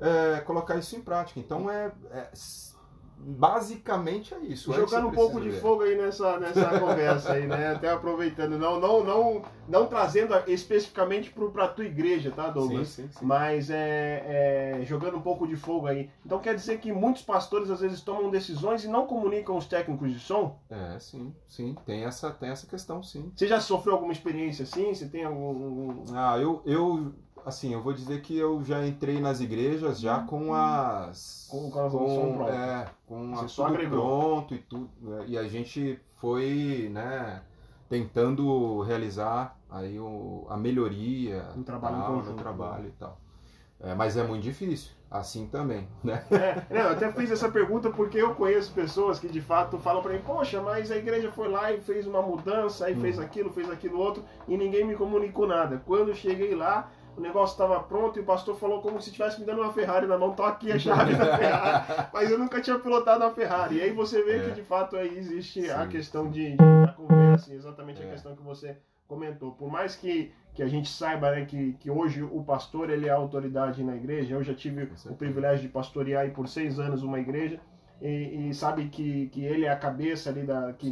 [0.00, 1.40] é, colocar isso em prática.
[1.40, 2.30] Então é, é
[3.18, 4.72] basicamente é isso.
[4.72, 5.60] é Jogando um pouco de ver.
[5.60, 7.72] fogo aí nessa, nessa conversa aí, né?
[7.72, 12.88] Até aproveitando, não, não, não, não trazendo especificamente para a tua igreja, tá, Douglas?
[12.88, 13.24] Sim, sim, sim.
[13.24, 16.10] Mas é, é, jogando um pouco de fogo aí.
[16.24, 20.12] Então quer dizer que muitos pastores às vezes tomam decisões e não comunicam os técnicos
[20.12, 20.58] de som?
[20.70, 21.74] É, sim, sim.
[21.84, 23.32] Tem essa, tem essa questão, sim.
[23.34, 24.94] Você já sofreu alguma experiência assim?
[24.94, 26.04] Você tem algum.
[26.14, 27.12] Ah, eu, eu
[27.46, 31.46] assim, eu vou dizer que eu já entrei nas igrejas já com as.
[31.50, 32.52] Com- a som pronta.
[32.52, 34.00] É, com Você a, só tudo agregou.
[34.00, 34.90] pronto e tudo.
[35.00, 37.42] né, E a gente foi, né,
[37.88, 43.20] tentando realizar aí o, a melhoria Um trabalho tal, conjunto, no trabalho e tal.
[43.80, 46.24] É, mas é muito difícil, assim também, né?
[46.30, 50.02] É, não, eu até fiz essa pergunta porque eu conheço pessoas que de fato falam
[50.02, 53.00] pra mim, poxa, mas a igreja foi lá e fez uma mudança, aí Hum.
[53.00, 55.80] fez aquilo, fez aquilo outro, e ninguém me comunicou nada.
[55.86, 59.46] Quando cheguei lá, o negócio estava pronto e o pastor falou como se estivesse me
[59.46, 62.08] dando uma Ferrari na mão, tô aqui a chave da Ferrari.
[62.12, 63.76] Mas eu nunca tinha pilotado uma Ferrari.
[63.76, 64.40] E aí você vê É.
[64.44, 66.30] que de fato aí existe a Sim, questão sim.
[66.30, 68.10] de, de da conversa, exatamente a É.
[68.10, 68.76] questão que você
[69.08, 69.52] comentou.
[69.52, 73.10] Por mais que, que a gente saiba né, que, que hoje o pastor ele é
[73.10, 77.02] a autoridade na igreja, eu já tive o privilégio de pastorear aí por seis anos
[77.02, 77.60] uma igreja
[78.02, 80.90] e, e sabe que, que ele é a cabeça ali da que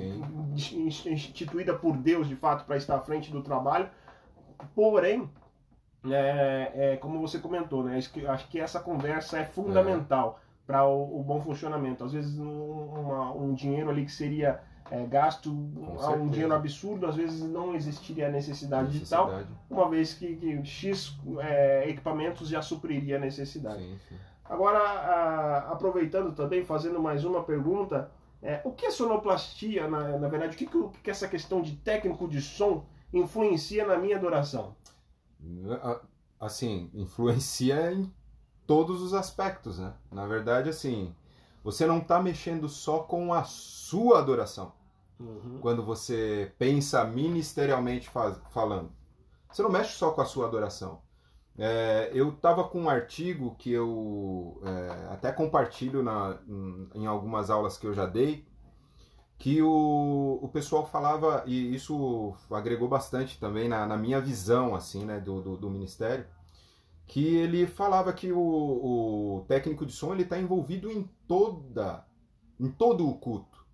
[0.57, 0.87] Sim.
[1.11, 3.89] instituída por Deus de fato para estar à frente do trabalho.
[4.75, 5.29] Porém,
[6.11, 7.97] é, é, como você comentou, né?
[8.29, 12.05] Acho que, essa conversa é fundamental para o, o bom funcionamento.
[12.05, 17.17] Às vezes um, uma- um dinheiro ali que seria é, gasto, um dinheiro absurdo, às
[17.17, 19.59] vezes não existiria a necessidade, de tal, Necessidade.
[19.71, 23.79] uma vez que, que X é, equipamentos já supriria a necessidade.
[23.83, 24.17] Sim, sim.
[24.45, 28.11] Agora, a- aproveitando também, fazendo mais uma pergunta,
[28.43, 31.77] é, o que é sonoplastia, na, na verdade, o que, que que essa questão de
[31.77, 34.77] técnico de som influencia na minha adoração?
[36.39, 38.13] Assim, influencia em
[38.67, 39.95] todos os aspectos, né?
[40.13, 41.15] Na verdade, assim,
[41.63, 44.73] você não está mexendo só com a sua adoração.
[45.61, 48.93] Quando você pensa ministerialmente faz- falando.
[49.51, 51.03] Você não mexe só com a sua adoração.
[51.59, 57.51] É, eu estava com um artigo que eu é, até compartilho na, em, em algumas
[57.51, 58.47] aulas que eu já dei,
[59.39, 65.05] que o, o pessoal falava, e isso agregou bastante também na, na minha visão assim,
[65.05, 66.27] né, do, do, do ministério,
[67.07, 72.05] que ele falava que o, o técnico de som está envolvido em toda,
[72.59, 73.65] em todo o culto.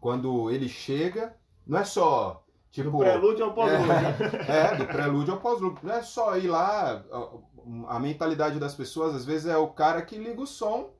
[0.00, 1.34] Quando ele chega,
[1.66, 3.90] não é só tipo Do prelúdio ao pós-lúdio.
[4.46, 5.78] é, do prelúdio ao pós-lúdio.
[5.82, 10.02] Não é só ir lá, a, a mentalidade das pessoas às vezes é o cara
[10.02, 10.90] que liga o som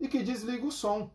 [0.00, 1.10] e que desliga o som.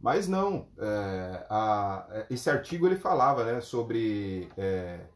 [0.00, 5.06] Mas não, é, a- esse artigo ele falava né, sobre é,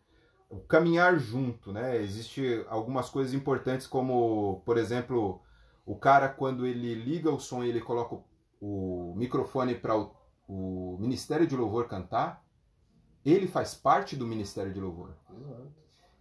[0.51, 1.97] o caminhar junto, né?
[2.03, 5.41] Existem algumas coisas importantes como, por exemplo,
[5.87, 8.17] o cara quando ele liga o som e ele coloca
[8.61, 10.13] o, o microfone para o,
[10.49, 12.45] o Ministério de Louvor cantar,
[13.25, 15.15] ele faz parte do Ministério de Louvor.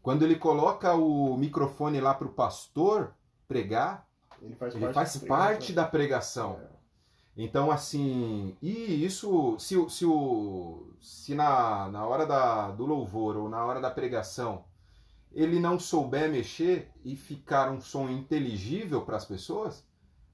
[0.01, 3.13] Quando ele coloca o microfone lá para o pastor
[3.47, 4.07] pregar,
[4.41, 6.59] Ele faz ele parte, faz da parte da pregação.
[6.61, 6.78] É.
[7.41, 13.47] Então, assim, e isso, se, se, o, se na, na hora da, do louvor ou
[13.47, 14.65] na hora da pregação
[15.31, 19.87] ele não souber mexer e ficar um som inteligível para as pessoas,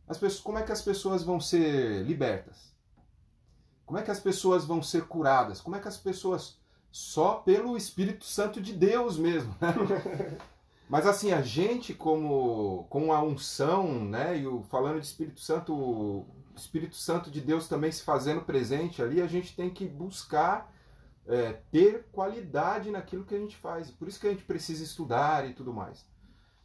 [0.07, 2.73] as pessoas, como é que as pessoas vão ser libertas?
[3.85, 5.61] Como é que as pessoas vão ser curadas?
[5.61, 6.57] Como é que as pessoas.
[6.91, 9.55] Só pelo Espírito Santo de Deus mesmo.
[9.61, 10.39] né?
[10.89, 14.39] Mas assim, a gente, como, com a unção, né?
[14.39, 16.25] E o, falando de Espírito Santo,
[16.59, 20.73] Espírito Santo de Deus também se fazendo presente ali, a gente tem que buscar
[21.27, 23.89] é, ter qualidade naquilo que a gente faz.
[23.91, 26.05] Por isso que a gente precisa estudar e tudo mais.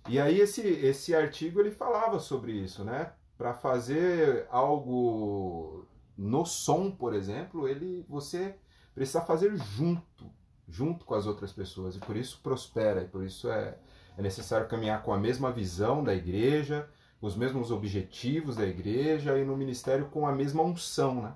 [0.08, 3.12] E aí esse, esse artigo ele falava sobre isso, né?
[3.36, 8.56] Para fazer algo no som, por exemplo, ele você
[8.94, 10.30] precisa fazer junto,
[10.68, 13.78] junto com as outras pessoas e por isso prospera e por isso é,
[14.16, 16.88] é necessário caminhar com a mesma visão da igreja,
[17.20, 21.34] os mesmos objetivos da igreja e no ministério com a mesma unção, né?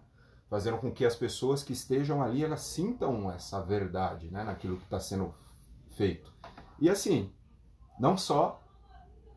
[0.49, 4.45] Fazendo com que as pessoas que estejam ali elas sintam essa verdade, né?
[4.45, 5.35] Naquilo que está sendo
[5.97, 6.33] feito.
[6.81, 7.31] E assim,
[7.99, 8.61] não só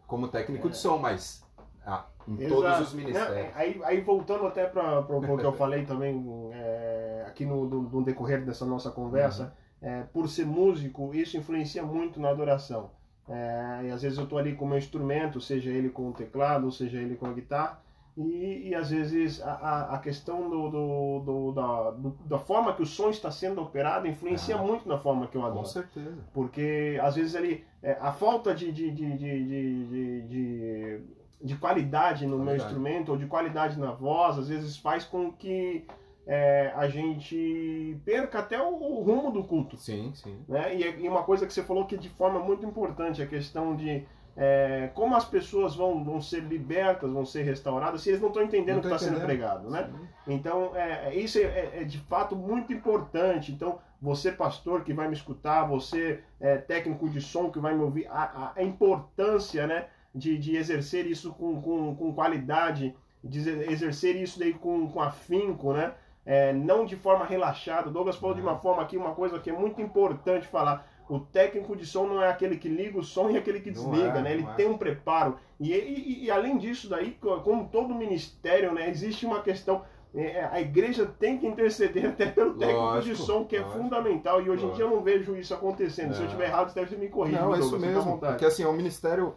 [0.06, 1.44] como técnico de som, mas
[1.86, 2.84] ah, em todos Exato.
[2.84, 3.52] os ministérios.
[3.52, 7.82] Não, aí, aí voltando até para o que eu falei também é, aqui no, no,
[7.84, 9.90] no decorrer dessa nossa conversa, Uhum.
[9.90, 12.92] é, por ser músico, isso influencia muito na adoração.
[13.30, 16.14] É, e às vezes eu estou ali com o meu instrumento, seja ele com o
[16.14, 17.82] teclado, seja ele com a guitarra,
[18.16, 22.82] e, e às vezes a, a, questão do, do, do- da, do- da forma que
[22.82, 24.64] o som está sendo operado influencia Ah.
[24.64, 25.68] muito na forma que eu Com adoro.
[25.68, 26.18] certeza.
[26.34, 31.00] Porque às vezes ali é, a falta de, de, de, de, de, de- de,
[31.44, 35.86] de qualidade no meu instrumento ou de qualidade na voz, às vezes faz com que
[36.28, 39.78] é, a gente perca até o, o, rumo do culto.
[39.78, 40.44] Sim, sim.
[40.48, 40.76] Né?
[40.76, 44.06] E, e, uma coisa que você falou que de forma muito importante, a questão de
[44.36, 48.44] é, como as pessoas vão, vão ser libertas, vão ser restauradas, se eles não estão
[48.44, 49.70] entendendo o que está sendo pregado.
[49.70, 49.90] Né?
[50.28, 53.52] Então, é, é isso é, é, é, de fato muito importante.
[53.52, 57.82] Então, você pastor que vai me escutar, você é, técnico de som que vai me
[57.82, 64.16] ouvir, a, a importância né, de, de exercer isso com, com, com qualidade, de exercer
[64.18, 65.94] isso daí com, com afinco, né?
[66.28, 67.88] É, não de forma relaxada.
[67.88, 68.60] O Douglas falou de uma uhum.
[68.60, 70.86] forma aqui, uma coisa que é muito importante falar.
[71.08, 74.20] O técnico de som não é aquele que liga o som e aquele que desliga,
[74.20, 74.34] é, né?
[74.34, 74.54] Ele é.
[74.56, 75.38] tem um preparo.
[75.58, 79.84] E, e, e, além disso, daí, como todo ministério, né, existe uma questão.
[80.14, 83.78] É, a igreja tem que interceder até pelo técnico lógico, de som, que é lógico,
[83.78, 84.42] fundamental.
[84.42, 84.72] E hoje lógico.
[84.72, 86.14] em dia eu não vejo isso acontecendo.
[86.14, 87.40] Se eu estiver errado, você deve me corrigir.
[87.40, 88.20] Não, é isso mesmo.
[88.20, 89.34] Porque assim, é um ministério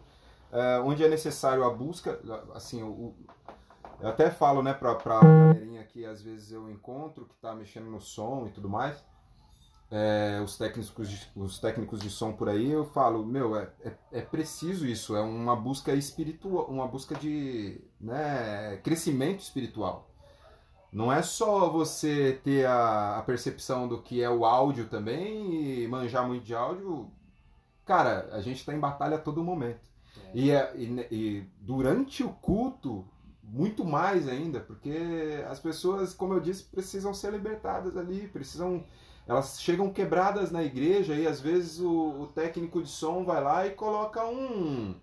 [0.51, 2.19] é, onde é necessário a busca,
[2.53, 3.15] assim, o,
[4.01, 7.85] eu até falo, né, pra, pra galerinha que às vezes eu encontro, que tá mexendo
[7.85, 9.03] no som e tudo mais,
[9.91, 13.93] é, os, técnicos de, os técnicos de som por aí, eu falo, meu, é, é,
[14.13, 20.09] é, preciso isso, é uma busca espiritual, uma busca de né, crescimento espiritual.
[20.91, 25.87] Não é só você ter a, a percepção do que é o áudio também e
[25.87, 27.09] manjar muito de áudio.
[27.85, 29.89] Cara, a gente está em batalha a todo momento.
[30.33, 33.05] E, é, e, e, durante o culto,
[33.51, 38.85] muito mais ainda, porque as pessoas, como eu disse, precisam ser libertadas ali, precisam.
[39.27, 43.67] Elas chegam quebradas na igreja e às vezes o, o técnico de som vai lá
[43.67, 44.95] e coloca um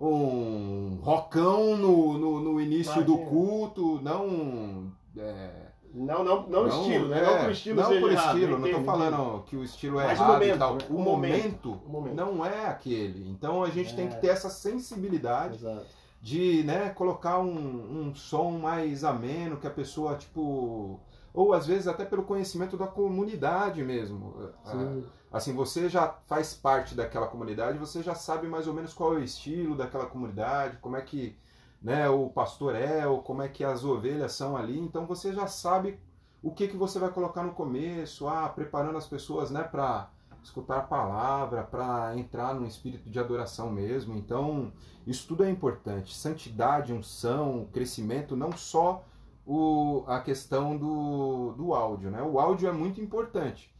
[0.00, 3.16] um rocão no, no, no início Imagina.
[3.16, 4.92] do culto, não.
[5.16, 5.50] É,
[5.92, 7.18] não, não, não, não estilo, né?
[7.18, 10.06] É, não por estilo Não por errado, estilo, não estou falando que o estilo é
[10.06, 10.78] Mas errado momento, e tal.
[10.90, 13.28] O, o momento, momento, não é aquele.
[13.30, 13.96] Então a gente é.
[13.96, 15.97] tem que ter essa sensibilidade Exato.
[16.20, 21.00] De né, colocar um, um som mais ameno, que a pessoa, tipo.
[21.32, 24.34] Ou às vezes até pelo conhecimento da comunidade mesmo.
[24.64, 25.04] Sim.
[25.30, 29.16] Assim, você já faz parte daquela comunidade, você já sabe mais ou menos qual é
[29.18, 31.36] o estilo daquela comunidade, como é que
[31.82, 35.46] né, o pastor é, ou como é que as ovelhas são ali, então você já
[35.46, 36.00] sabe
[36.42, 40.10] o que, que você vai colocar no começo, ah, preparando as pessoas né, para
[40.48, 44.16] escutar a palavra, para entrar num espírito de adoração mesmo.
[44.16, 44.72] Então,
[45.06, 46.14] isso tudo é importante.
[46.14, 49.04] Santidade, unção, crescimento, não só
[49.46, 52.10] o, a questão do, do áudio.
[52.10, 52.22] Né?
[52.22, 53.74] O áudio é muito importante.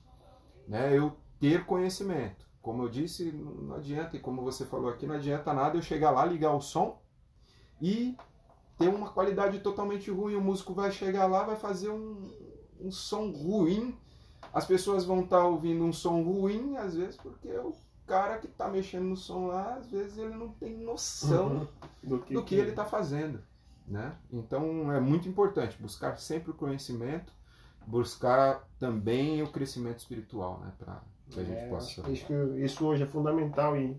[0.66, 0.96] Né?
[0.96, 2.46] Eu ter conhecimento.
[2.61, 6.11] Como eu disse, não adianta, e como você falou aqui, não adianta nada eu chegar
[6.11, 7.00] lá, ligar o som
[7.81, 8.16] e
[8.76, 10.35] ter uma qualidade totalmente ruim.
[10.35, 12.31] O músico vai chegar lá, vai fazer um,
[12.81, 13.96] um som ruim.
[14.52, 17.74] As pessoas vão estar tá ouvindo um som ruim, às vezes, porque o
[18.06, 21.66] cara que está mexendo no som lá, às vezes ele não tem noção uhum.
[22.02, 23.40] do que, do que, que ele está fazendo.
[23.87, 24.14] Né?
[24.30, 27.32] Então é muito importante buscar sempre o conhecimento,
[27.87, 30.72] buscar também o crescimento espiritual, né?
[30.78, 32.11] Para que a gente é, possa.
[32.11, 33.98] Isso, isso hoje é fundamental e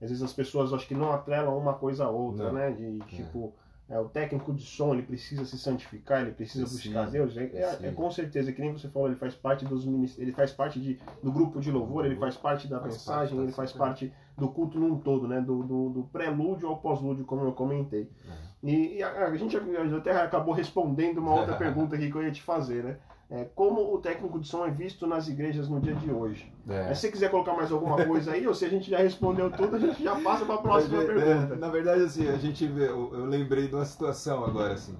[0.00, 2.52] às vezes as pessoas acho que não atrelam uma coisa a outra, não.
[2.52, 2.70] né?
[2.70, 3.04] De é.
[3.06, 3.54] tipo,
[3.90, 3.98] é.
[3.98, 7.36] O técnico de som ele precisa se santificar, ele precisa sim, buscar Deus.
[7.36, 9.84] É, é, é, com certeza, que nem você falou, ele faz parte dos
[10.16, 13.46] ele faz parte de, do grupo de louvor, ele faz parte da faz mensagem, parte,
[13.46, 15.40] ele faz parte do culto num todo, né?
[15.40, 18.08] Do, do, do prelúdio ao pós-lúdio, como eu comentei.
[18.28, 18.50] É.
[18.62, 22.30] E, e a, a, gente até acabou respondendo uma outra pergunta aqui que eu ia
[22.30, 22.96] te fazer, né?
[23.30, 26.52] É, como o técnico de som é visto nas igrejas no dia de hoje.
[26.68, 26.92] É.
[26.92, 29.76] Se você quiser colocar mais alguma coisa aí, ou se a gente já respondeu tudo,
[29.76, 31.56] a gente já passa para a próxima é, pergunta.
[31.56, 34.96] na verdade, assim, a gente vê, eu, eu, lembrei de uma situação agora, assim.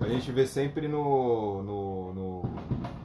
[0.00, 2.42] A gente vê sempre no, no, no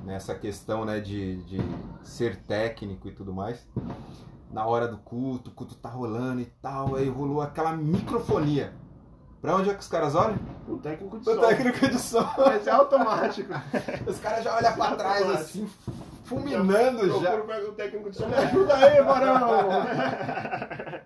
[0.03, 1.59] nessa questão né, de, de
[2.01, 3.67] ser técnico e tudo mais.
[4.51, 8.73] Na hora do culto, o culto tá rolando e tal, aí rolou aquela microfonia.
[9.41, 10.37] Pra onde é que os caras olham?
[10.67, 11.39] O técnico de o som.
[11.39, 12.29] O técnico de som.
[12.37, 13.53] Mas é automático.
[14.05, 15.69] Os caras já olham pra trás assim,
[16.25, 17.35] fulminando já.
[17.35, 19.69] O técnico de som, me ajuda aí, barão!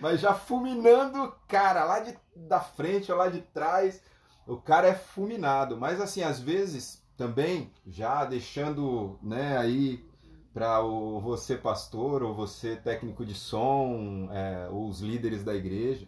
[0.00, 4.02] Mas já fulminando, cara, lá de, da frente ou lá de trás.
[4.46, 5.76] O cara é fulminado.
[5.76, 10.04] Mas assim, às vezes também, já deixando né, aí
[10.52, 16.06] para você pastor ou você técnico de som, é, os líderes da igreja,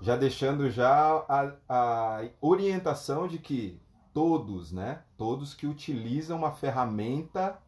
[0.00, 3.80] já deixando já a, a orientação de que
[4.12, 7.58] todos, né, todos que utilizam uma ferramenta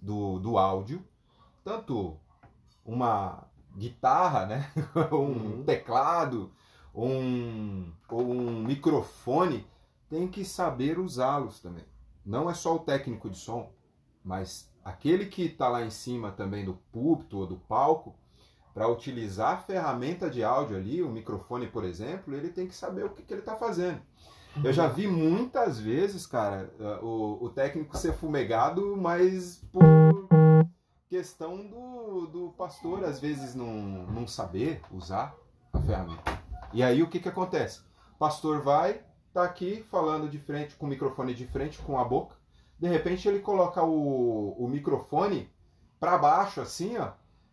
[0.00, 1.04] do, do áudio,
[1.64, 2.16] tanto
[2.84, 3.44] uma
[3.76, 4.72] guitarra, né,
[5.12, 5.64] um uhum.
[5.64, 6.50] teclado,
[6.94, 9.66] um, ou um microfone,
[10.08, 11.84] tem que saber usá-los também.
[12.24, 13.70] Não é só o técnico de som,
[14.24, 18.14] mas aquele que está lá em cima também do púlpito ou do palco,
[18.78, 23.04] para utilizar a ferramenta de áudio ali, o microfone, por exemplo, ele tem que saber
[23.04, 24.00] o que, que ele está fazendo.
[24.62, 30.28] Eu já vi muitas vezes, cara, eh, o, o técnico ser fumegado, mas por
[31.08, 33.66] questão do, do pastor, às vezes, não,
[34.06, 35.34] não saber usar
[35.72, 36.40] a ferramenta.
[36.72, 37.80] E aí o que, que acontece?
[38.14, 39.00] O pastor vai,
[39.34, 42.36] tá aqui falando de frente, com o microfone de frente, com a boca.
[42.78, 45.50] De repente ele coloca o, o microfone
[45.98, 47.10] para baixo, assim, ó.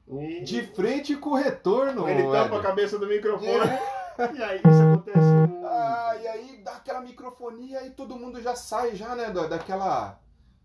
[0.08, 0.44] E...
[0.44, 2.08] De frente com o retorno.
[2.08, 3.50] Ele tampa a cabeça do microfone.
[4.36, 5.66] e aí isso acontece muito.
[5.66, 10.20] Ah, e aí dá aquela microfonia e todo mundo já sai já, né, daquela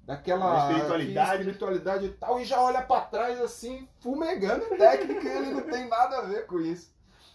[0.05, 1.39] daquela espiritualidade.
[1.39, 6.19] espiritualidade e tal, e já olha para trás assim, fumegando técnica, ele não tem nada
[6.19, 6.93] a ver com isso.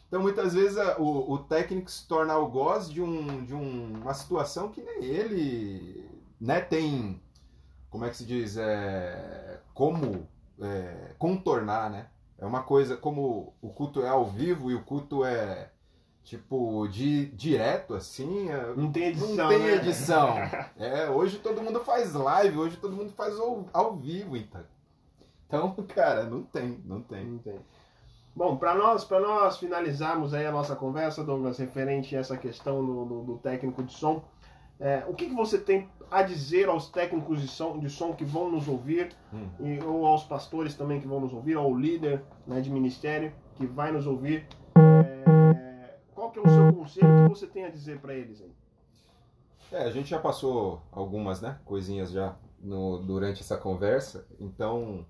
[0.08, 4.70] Então muitas vezes o, o técnico se torna algoz de, um, de um, uma situação
[4.70, 7.22] que nem ele né, tem,
[7.90, 10.28] como é que se diz, é, como
[10.62, 12.08] é, contornar, né?
[12.38, 15.72] É uma coisa, como o culto é ao vivo e o culto é
[16.24, 19.76] tipo de direto assim, é, não tem edição, não tem né?
[19.76, 20.36] edição.
[20.78, 24.64] é, hoje todo mundo faz live, hoje todo mundo faz ao, ao vivo, então.
[25.48, 27.26] Então, cara, não tem, não tem.
[27.26, 27.60] Não tem.
[28.36, 32.86] Bom, para nós, para nós finalizarmos aí a nossa conversa, Douglas, referente a essa questão
[32.86, 34.26] do, do, do técnico de som,
[34.80, 38.26] é, o que, que você tem a dizer aos técnicos de som, de som que
[38.26, 39.48] vão nos ouvir, hum.
[39.60, 43.66] e, ou aos pastores também que vão nos ouvir, ao líder né, de ministério que
[43.66, 44.48] vai nos ouvir?
[44.76, 47.26] É, qual que é o seu conselho?
[47.26, 48.54] O que você tem a dizer para eles aí?
[49.72, 55.06] É, a gente já passou algumas né, coisinhas já no, durante essa conversa, então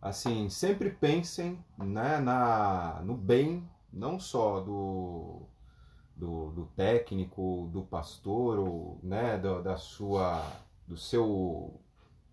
[0.00, 5.42] assim, sempre pensem né, na, no bem, não só do,
[6.20, 10.44] do, do técnico, do pastor, ou, né, do, da sua,
[10.86, 11.80] do seu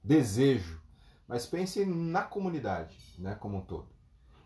[0.04, 0.82] desejo,
[1.28, 3.88] mas pense na comunidade né, como um todo.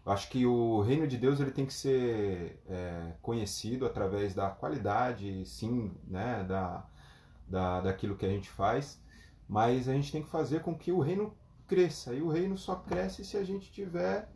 [0.05, 4.49] Eu acho que o reino de Deus ele tem que ser é, conhecido através da
[4.49, 6.85] qualidade, sim, né, da,
[7.47, 9.01] da, daquilo que a gente faz,
[9.47, 11.35] mas a gente tem que fazer com que o reino
[11.67, 12.13] cresça.
[12.13, 14.29] E o reino só cresce se a gente tiver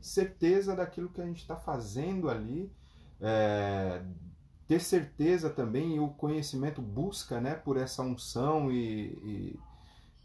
[0.00, 2.72] certeza daquilo que a gente está fazendo ali,
[3.20, 4.02] é,
[4.72, 9.60] ter certeza também e o conhecimento busca né, por essa unção e, e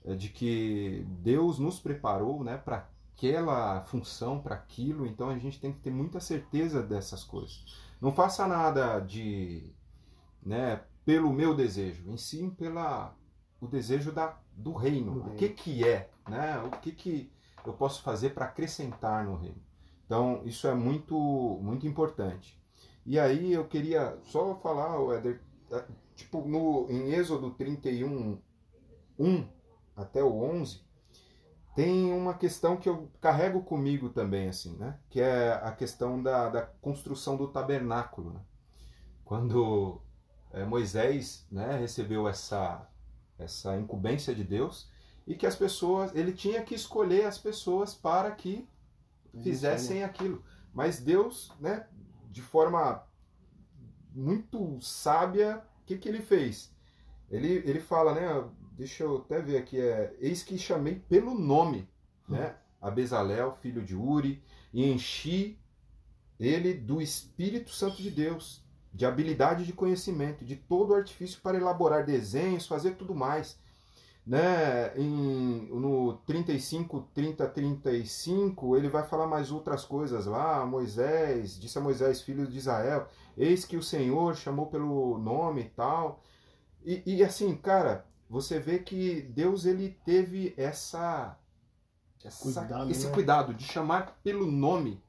[0.05, 5.59] é, de que Deus nos preparou né, para aquela função, para aquilo, então a gente
[5.59, 7.65] tem que ter muita certeza dessas coisas.
[7.99, 9.69] Não faça nada de
[10.41, 13.13] né, pelo meu desejo, em sim pela
[13.59, 15.15] o desejo da, do reino.
[15.15, 16.57] Do o que, que é né?
[16.59, 17.33] O que, que
[17.65, 19.61] eu posso fazer para acrescentar no reino?
[20.05, 22.56] Então, isso é muito, muito importante.
[23.07, 25.41] E aí eu queria só falar, Éder,
[25.71, 28.37] é, tipo, no, em Êxodo 31,
[29.17, 29.47] 1
[29.95, 30.81] até o 11,
[31.73, 34.99] tem uma questão que eu carrego comigo também, assim, né?
[35.09, 38.33] Que é a questão da, da construção do tabernáculo.
[38.33, 38.41] Né?
[39.23, 40.01] Quando
[40.51, 42.89] é, Moisés né, recebeu essa,
[43.39, 44.91] essa incumbência de Deus,
[45.25, 48.67] e que as pessoas, ele tinha que escolher as pessoas para que
[49.41, 50.43] fizessem aquilo.
[50.73, 51.87] Mas Deus, né,
[52.37, 53.03] de forma
[54.13, 56.71] muito sábia, o que, que ele fez?
[57.31, 61.89] Ele, ele fala, né, deixa eu até ver aqui, é, eis que chamei pelo nome,
[62.29, 65.57] né, a Bezalel, filho de Uri, e enchi
[66.39, 68.63] ele do Espírito Santo de Deus,
[68.93, 73.59] de habilidade de conhecimento, de todo artifício para elaborar desenhos, fazer tudo mais
[74.27, 80.65] né, em, no 35, 30, 35, ele vai falar mais outras coisas lá.
[80.65, 83.07] Moisés, disse a Moisés, filho de Israel,
[83.37, 86.21] eis que o Senhor chamou pelo nome e tal.
[86.83, 91.37] E, e assim, cara, você vê que Deus ele teve essa,
[92.21, 93.13] essa cuidado, esse né?
[93.13, 95.01] cuidado de chamar pelo nome,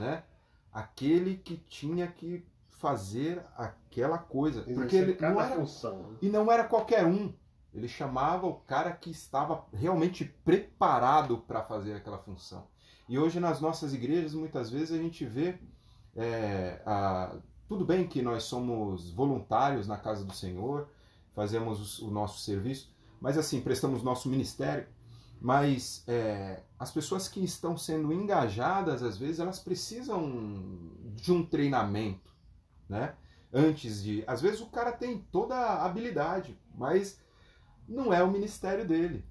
[0.00, 0.24] né?
[0.72, 6.10] Aquele que tinha que fazer aquela coisa, porque ele não era, função.
[6.10, 6.16] Né?
[6.22, 7.32] e não era qualquer um.
[7.74, 12.66] Ele chamava o cara que estava realmente preparado para fazer aquela função.
[13.08, 15.58] E hoje nas nossas igrejas, muitas vezes a gente vê.
[16.16, 17.36] É, a,
[17.68, 20.88] tudo bem que nós somos voluntários na casa do Senhor,
[21.32, 24.86] fazemos o nosso serviço, mas assim, prestamos nosso ministério.
[25.40, 30.22] Mas é, as pessoas que estão sendo engajadas, às vezes, elas precisam
[31.16, 32.32] de um treinamento,
[32.88, 33.14] né?
[33.52, 34.24] Antes de.
[34.26, 37.20] Às vezes o cara tem toda a habilidade, mas
[37.88, 39.24] não é o ministério dele,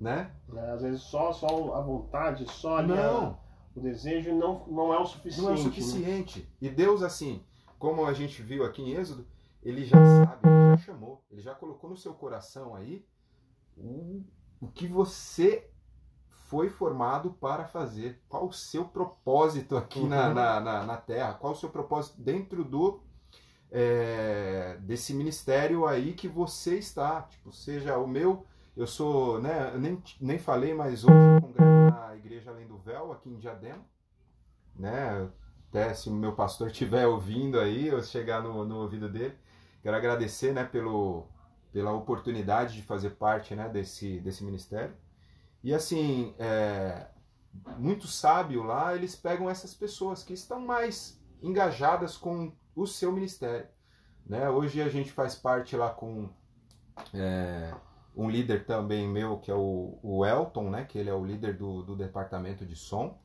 [0.00, 0.30] né?
[0.54, 3.38] É, às vezes só, só a vontade, só ali não.
[3.74, 5.42] O desejo não, não é o suficiente.
[5.42, 5.62] Não é o né?
[5.62, 6.40] suficiente.
[6.40, 6.46] Né?
[6.62, 7.44] E Deus, assim,
[7.78, 9.26] como a gente viu aqui em Êxodo,
[9.62, 13.04] ele já sabe, ele já chamou, ele já colocou no seu coração aí
[13.76, 14.22] o,
[14.60, 15.70] o que você
[16.48, 18.20] foi formado para fazer?
[18.28, 20.08] Qual o seu propósito aqui uhum.
[20.08, 21.34] na, na, na, na, Terra?
[21.34, 23.00] Qual o seu propósito dentro do
[23.70, 27.22] é, desse ministério aí que você está?
[27.22, 28.44] Tipo, seja o meu,
[28.76, 33.12] eu sou, né, nem, nem falei, mas hoje eu congrego na Igreja Além do Véu,
[33.12, 33.84] aqui em Diadema,
[34.76, 35.28] né?
[35.68, 39.36] Até se o meu pastor estiver ouvindo aí, eu chegar no, no ouvido dele,
[39.82, 41.28] quero agradecer, né, pelo,
[41.72, 44.94] pela oportunidade de fazer parte, né, desse, desse ministério.
[45.62, 47.06] E assim, é,
[47.78, 52.52] muito sábio lá, eles pegam essas pessoas que estão mais engajadas com
[52.82, 53.68] o seu ministério.
[54.26, 54.48] Né?
[54.48, 56.28] Hoje a gente faz parte lá com
[57.14, 57.74] é,
[58.16, 60.84] um líder também meu, que é o, o, Elton, né?
[60.84, 63.18] que ele é o líder do, do departamento de som.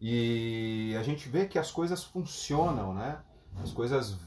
[0.00, 3.18] E a gente vê que as coisas funcionam, né?
[3.62, 4.18] As coisas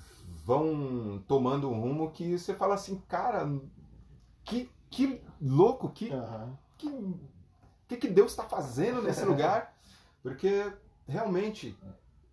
[0.44, 3.48] vão tomando um rumo que você fala assim, cara,
[4.44, 6.90] que, que louco, que, uhum que,
[7.88, 9.78] que, que Deus está fazendo nesse lugar?
[10.24, 10.72] Porque
[11.08, 11.78] realmente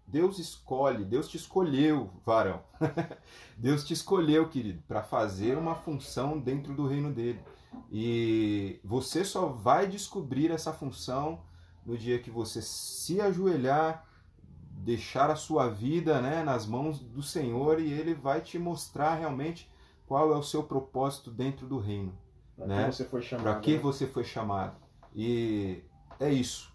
[0.07, 2.63] Deus escolhe, Deus te escolheu, varão.
[3.57, 7.41] Deus te escolheu, querido, para fazer uma função dentro do reino dele.
[7.91, 11.41] E você só vai descobrir essa função
[11.85, 14.07] no dia que você se ajoelhar,
[14.71, 19.71] deixar a sua vida né, nas mãos do Senhor e ele vai te mostrar realmente
[20.07, 22.17] qual é o seu propósito dentro do reino.
[22.57, 22.85] Para né?
[22.85, 23.45] que você foi chamado.
[23.45, 23.79] Para que né?
[23.79, 24.77] você foi chamado.
[25.15, 25.83] E
[26.19, 26.73] é isso.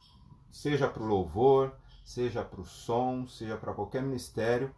[0.52, 1.74] Seja para o louvor,
[2.12, 4.74] seja para o som, seja para qualquer ministério,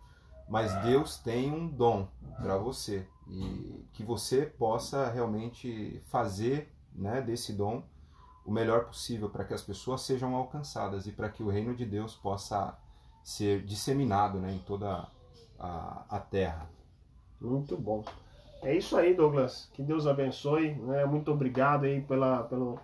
[0.47, 2.07] mas Deus tem um dom
[2.38, 7.84] para você e que você possa realmente fazer né, desse dom
[8.45, 11.86] o melhor possível para que as pessoas sejam alcançadas e para que o reino de
[11.86, 12.77] Deus possa
[13.23, 15.07] ser disseminado né, em toda
[15.57, 16.69] a, a terra.
[17.39, 18.03] Muito bom.
[18.61, 19.69] É isso aí, Douglas.
[19.73, 20.75] Que Deus abençoe.
[20.75, 21.05] Né?
[21.05, 22.75] Muito obrigado aí pela, pela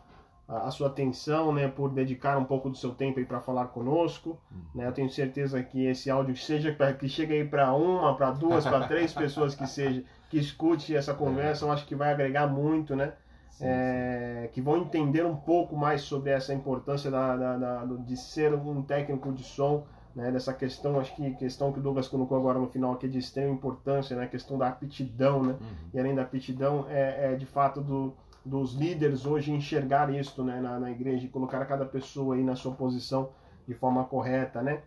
[0.49, 1.67] a, sua atenção, né?
[1.67, 4.39] Por dedicar um pouco do seu tempo aí para falar conosco.
[4.51, 4.57] Uhum.
[4.75, 4.87] Né?
[4.87, 8.87] Eu tenho certeza que esse áudio seja que chegue aí para uma, para duas, para
[8.87, 13.13] três pessoas que seja que escute essa conversa, eu acho que vai agregar muito, né?
[13.49, 14.53] Sim, é, sim.
[14.53, 18.83] que vão entender um pouco mais sobre essa importância da, da, da, de ser um
[18.83, 19.85] técnico de som
[20.15, 23.17] né, dessa questão, acho que questão que o Douglas colocou agora no final aqui de
[23.17, 25.67] extrema importância, né, a questão da aptidão, né, uhum.
[25.93, 28.13] e além da aptidão é, é de fato do,
[28.45, 32.55] dos líderes hoje enxergar isso, né, na, na igreja e colocar cada pessoa aí na
[32.55, 33.31] sua posição
[33.67, 34.81] de forma correta, né,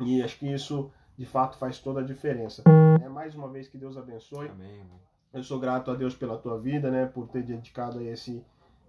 [0.00, 2.62] e acho que isso de fato faz toda a diferença.
[3.02, 4.48] É, mais uma vez que Deus abençoe.
[4.48, 5.00] Amém, amém.
[5.32, 8.44] Eu sou grato a Deus pela tua vida, né, por ter dedicado esse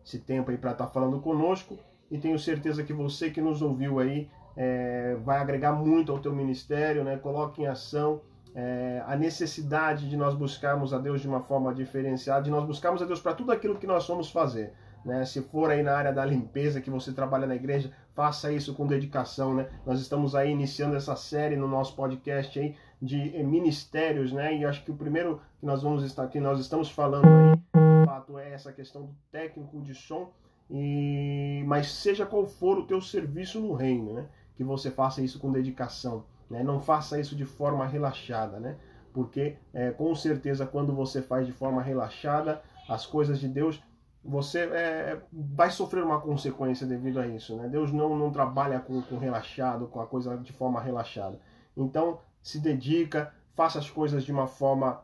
[0.06, 1.78] esse tempo aí para estar tá falando conosco
[2.10, 6.36] e tenho certeza que você que nos ouviu aí é, vai agregar muito ao teu
[6.36, 7.18] ministério, né?
[7.18, 8.22] Coloque em ação
[8.56, 13.02] é, a necessidade de nós buscarmos a Deus de uma forma diferenciada, de nós buscarmos
[13.02, 14.74] a Deus para tudo aquilo que nós somos fazer.
[15.06, 15.26] Né?
[15.26, 18.86] Se for aí na área da limpeza que você trabalha na igreja, faça isso com
[18.86, 19.70] dedicação, né?
[19.86, 24.58] Nós estamos aí iniciando essa série no nosso podcast aí de eh, ministérios, né?
[24.58, 28.06] E acho que o primeiro que nós vamos estar aqui, nós estamos falando aí, de
[28.06, 30.34] fato, é essa questão do técnico de som.
[30.70, 34.26] E mas seja qual for o teu serviço no reino, né?
[34.56, 36.64] que você faça isso com dedicação, né?
[36.64, 38.78] não faça isso de forma relaxada, né?
[39.14, 43.82] porque é, com certeza quando você faz de forma relaxada as coisas de Deus,
[44.24, 47.56] você é, vai sofrer uma consequência devido a isso.
[47.56, 47.68] Né?
[47.68, 51.40] Deus não, não trabalha com, com relaxado, com a coisa de forma relaxada.
[51.78, 55.02] Então se dedica, faça as coisas de uma forma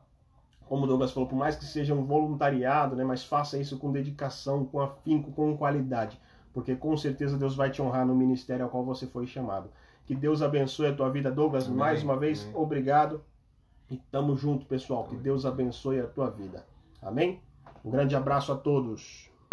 [0.68, 3.92] como o Douglas falou, por mais que seja um voluntariado, né, mas faça isso com
[3.92, 6.20] dedicação, com afinco, com qualidade
[6.56, 9.70] porque com certeza Deus vai te honrar no ministério ao qual você foi chamado.
[10.06, 11.66] Que Deus abençoe a tua vida, Douglas.
[11.66, 11.78] Amém.
[11.78, 12.56] Mais uma vez, Amém.
[12.56, 13.24] obrigado.
[13.90, 15.04] E tamo junto, pessoal.
[15.04, 16.66] Que Deus abençoe a tua vida.
[17.02, 17.42] Amém?
[17.84, 19.30] Um grande abraço a todos.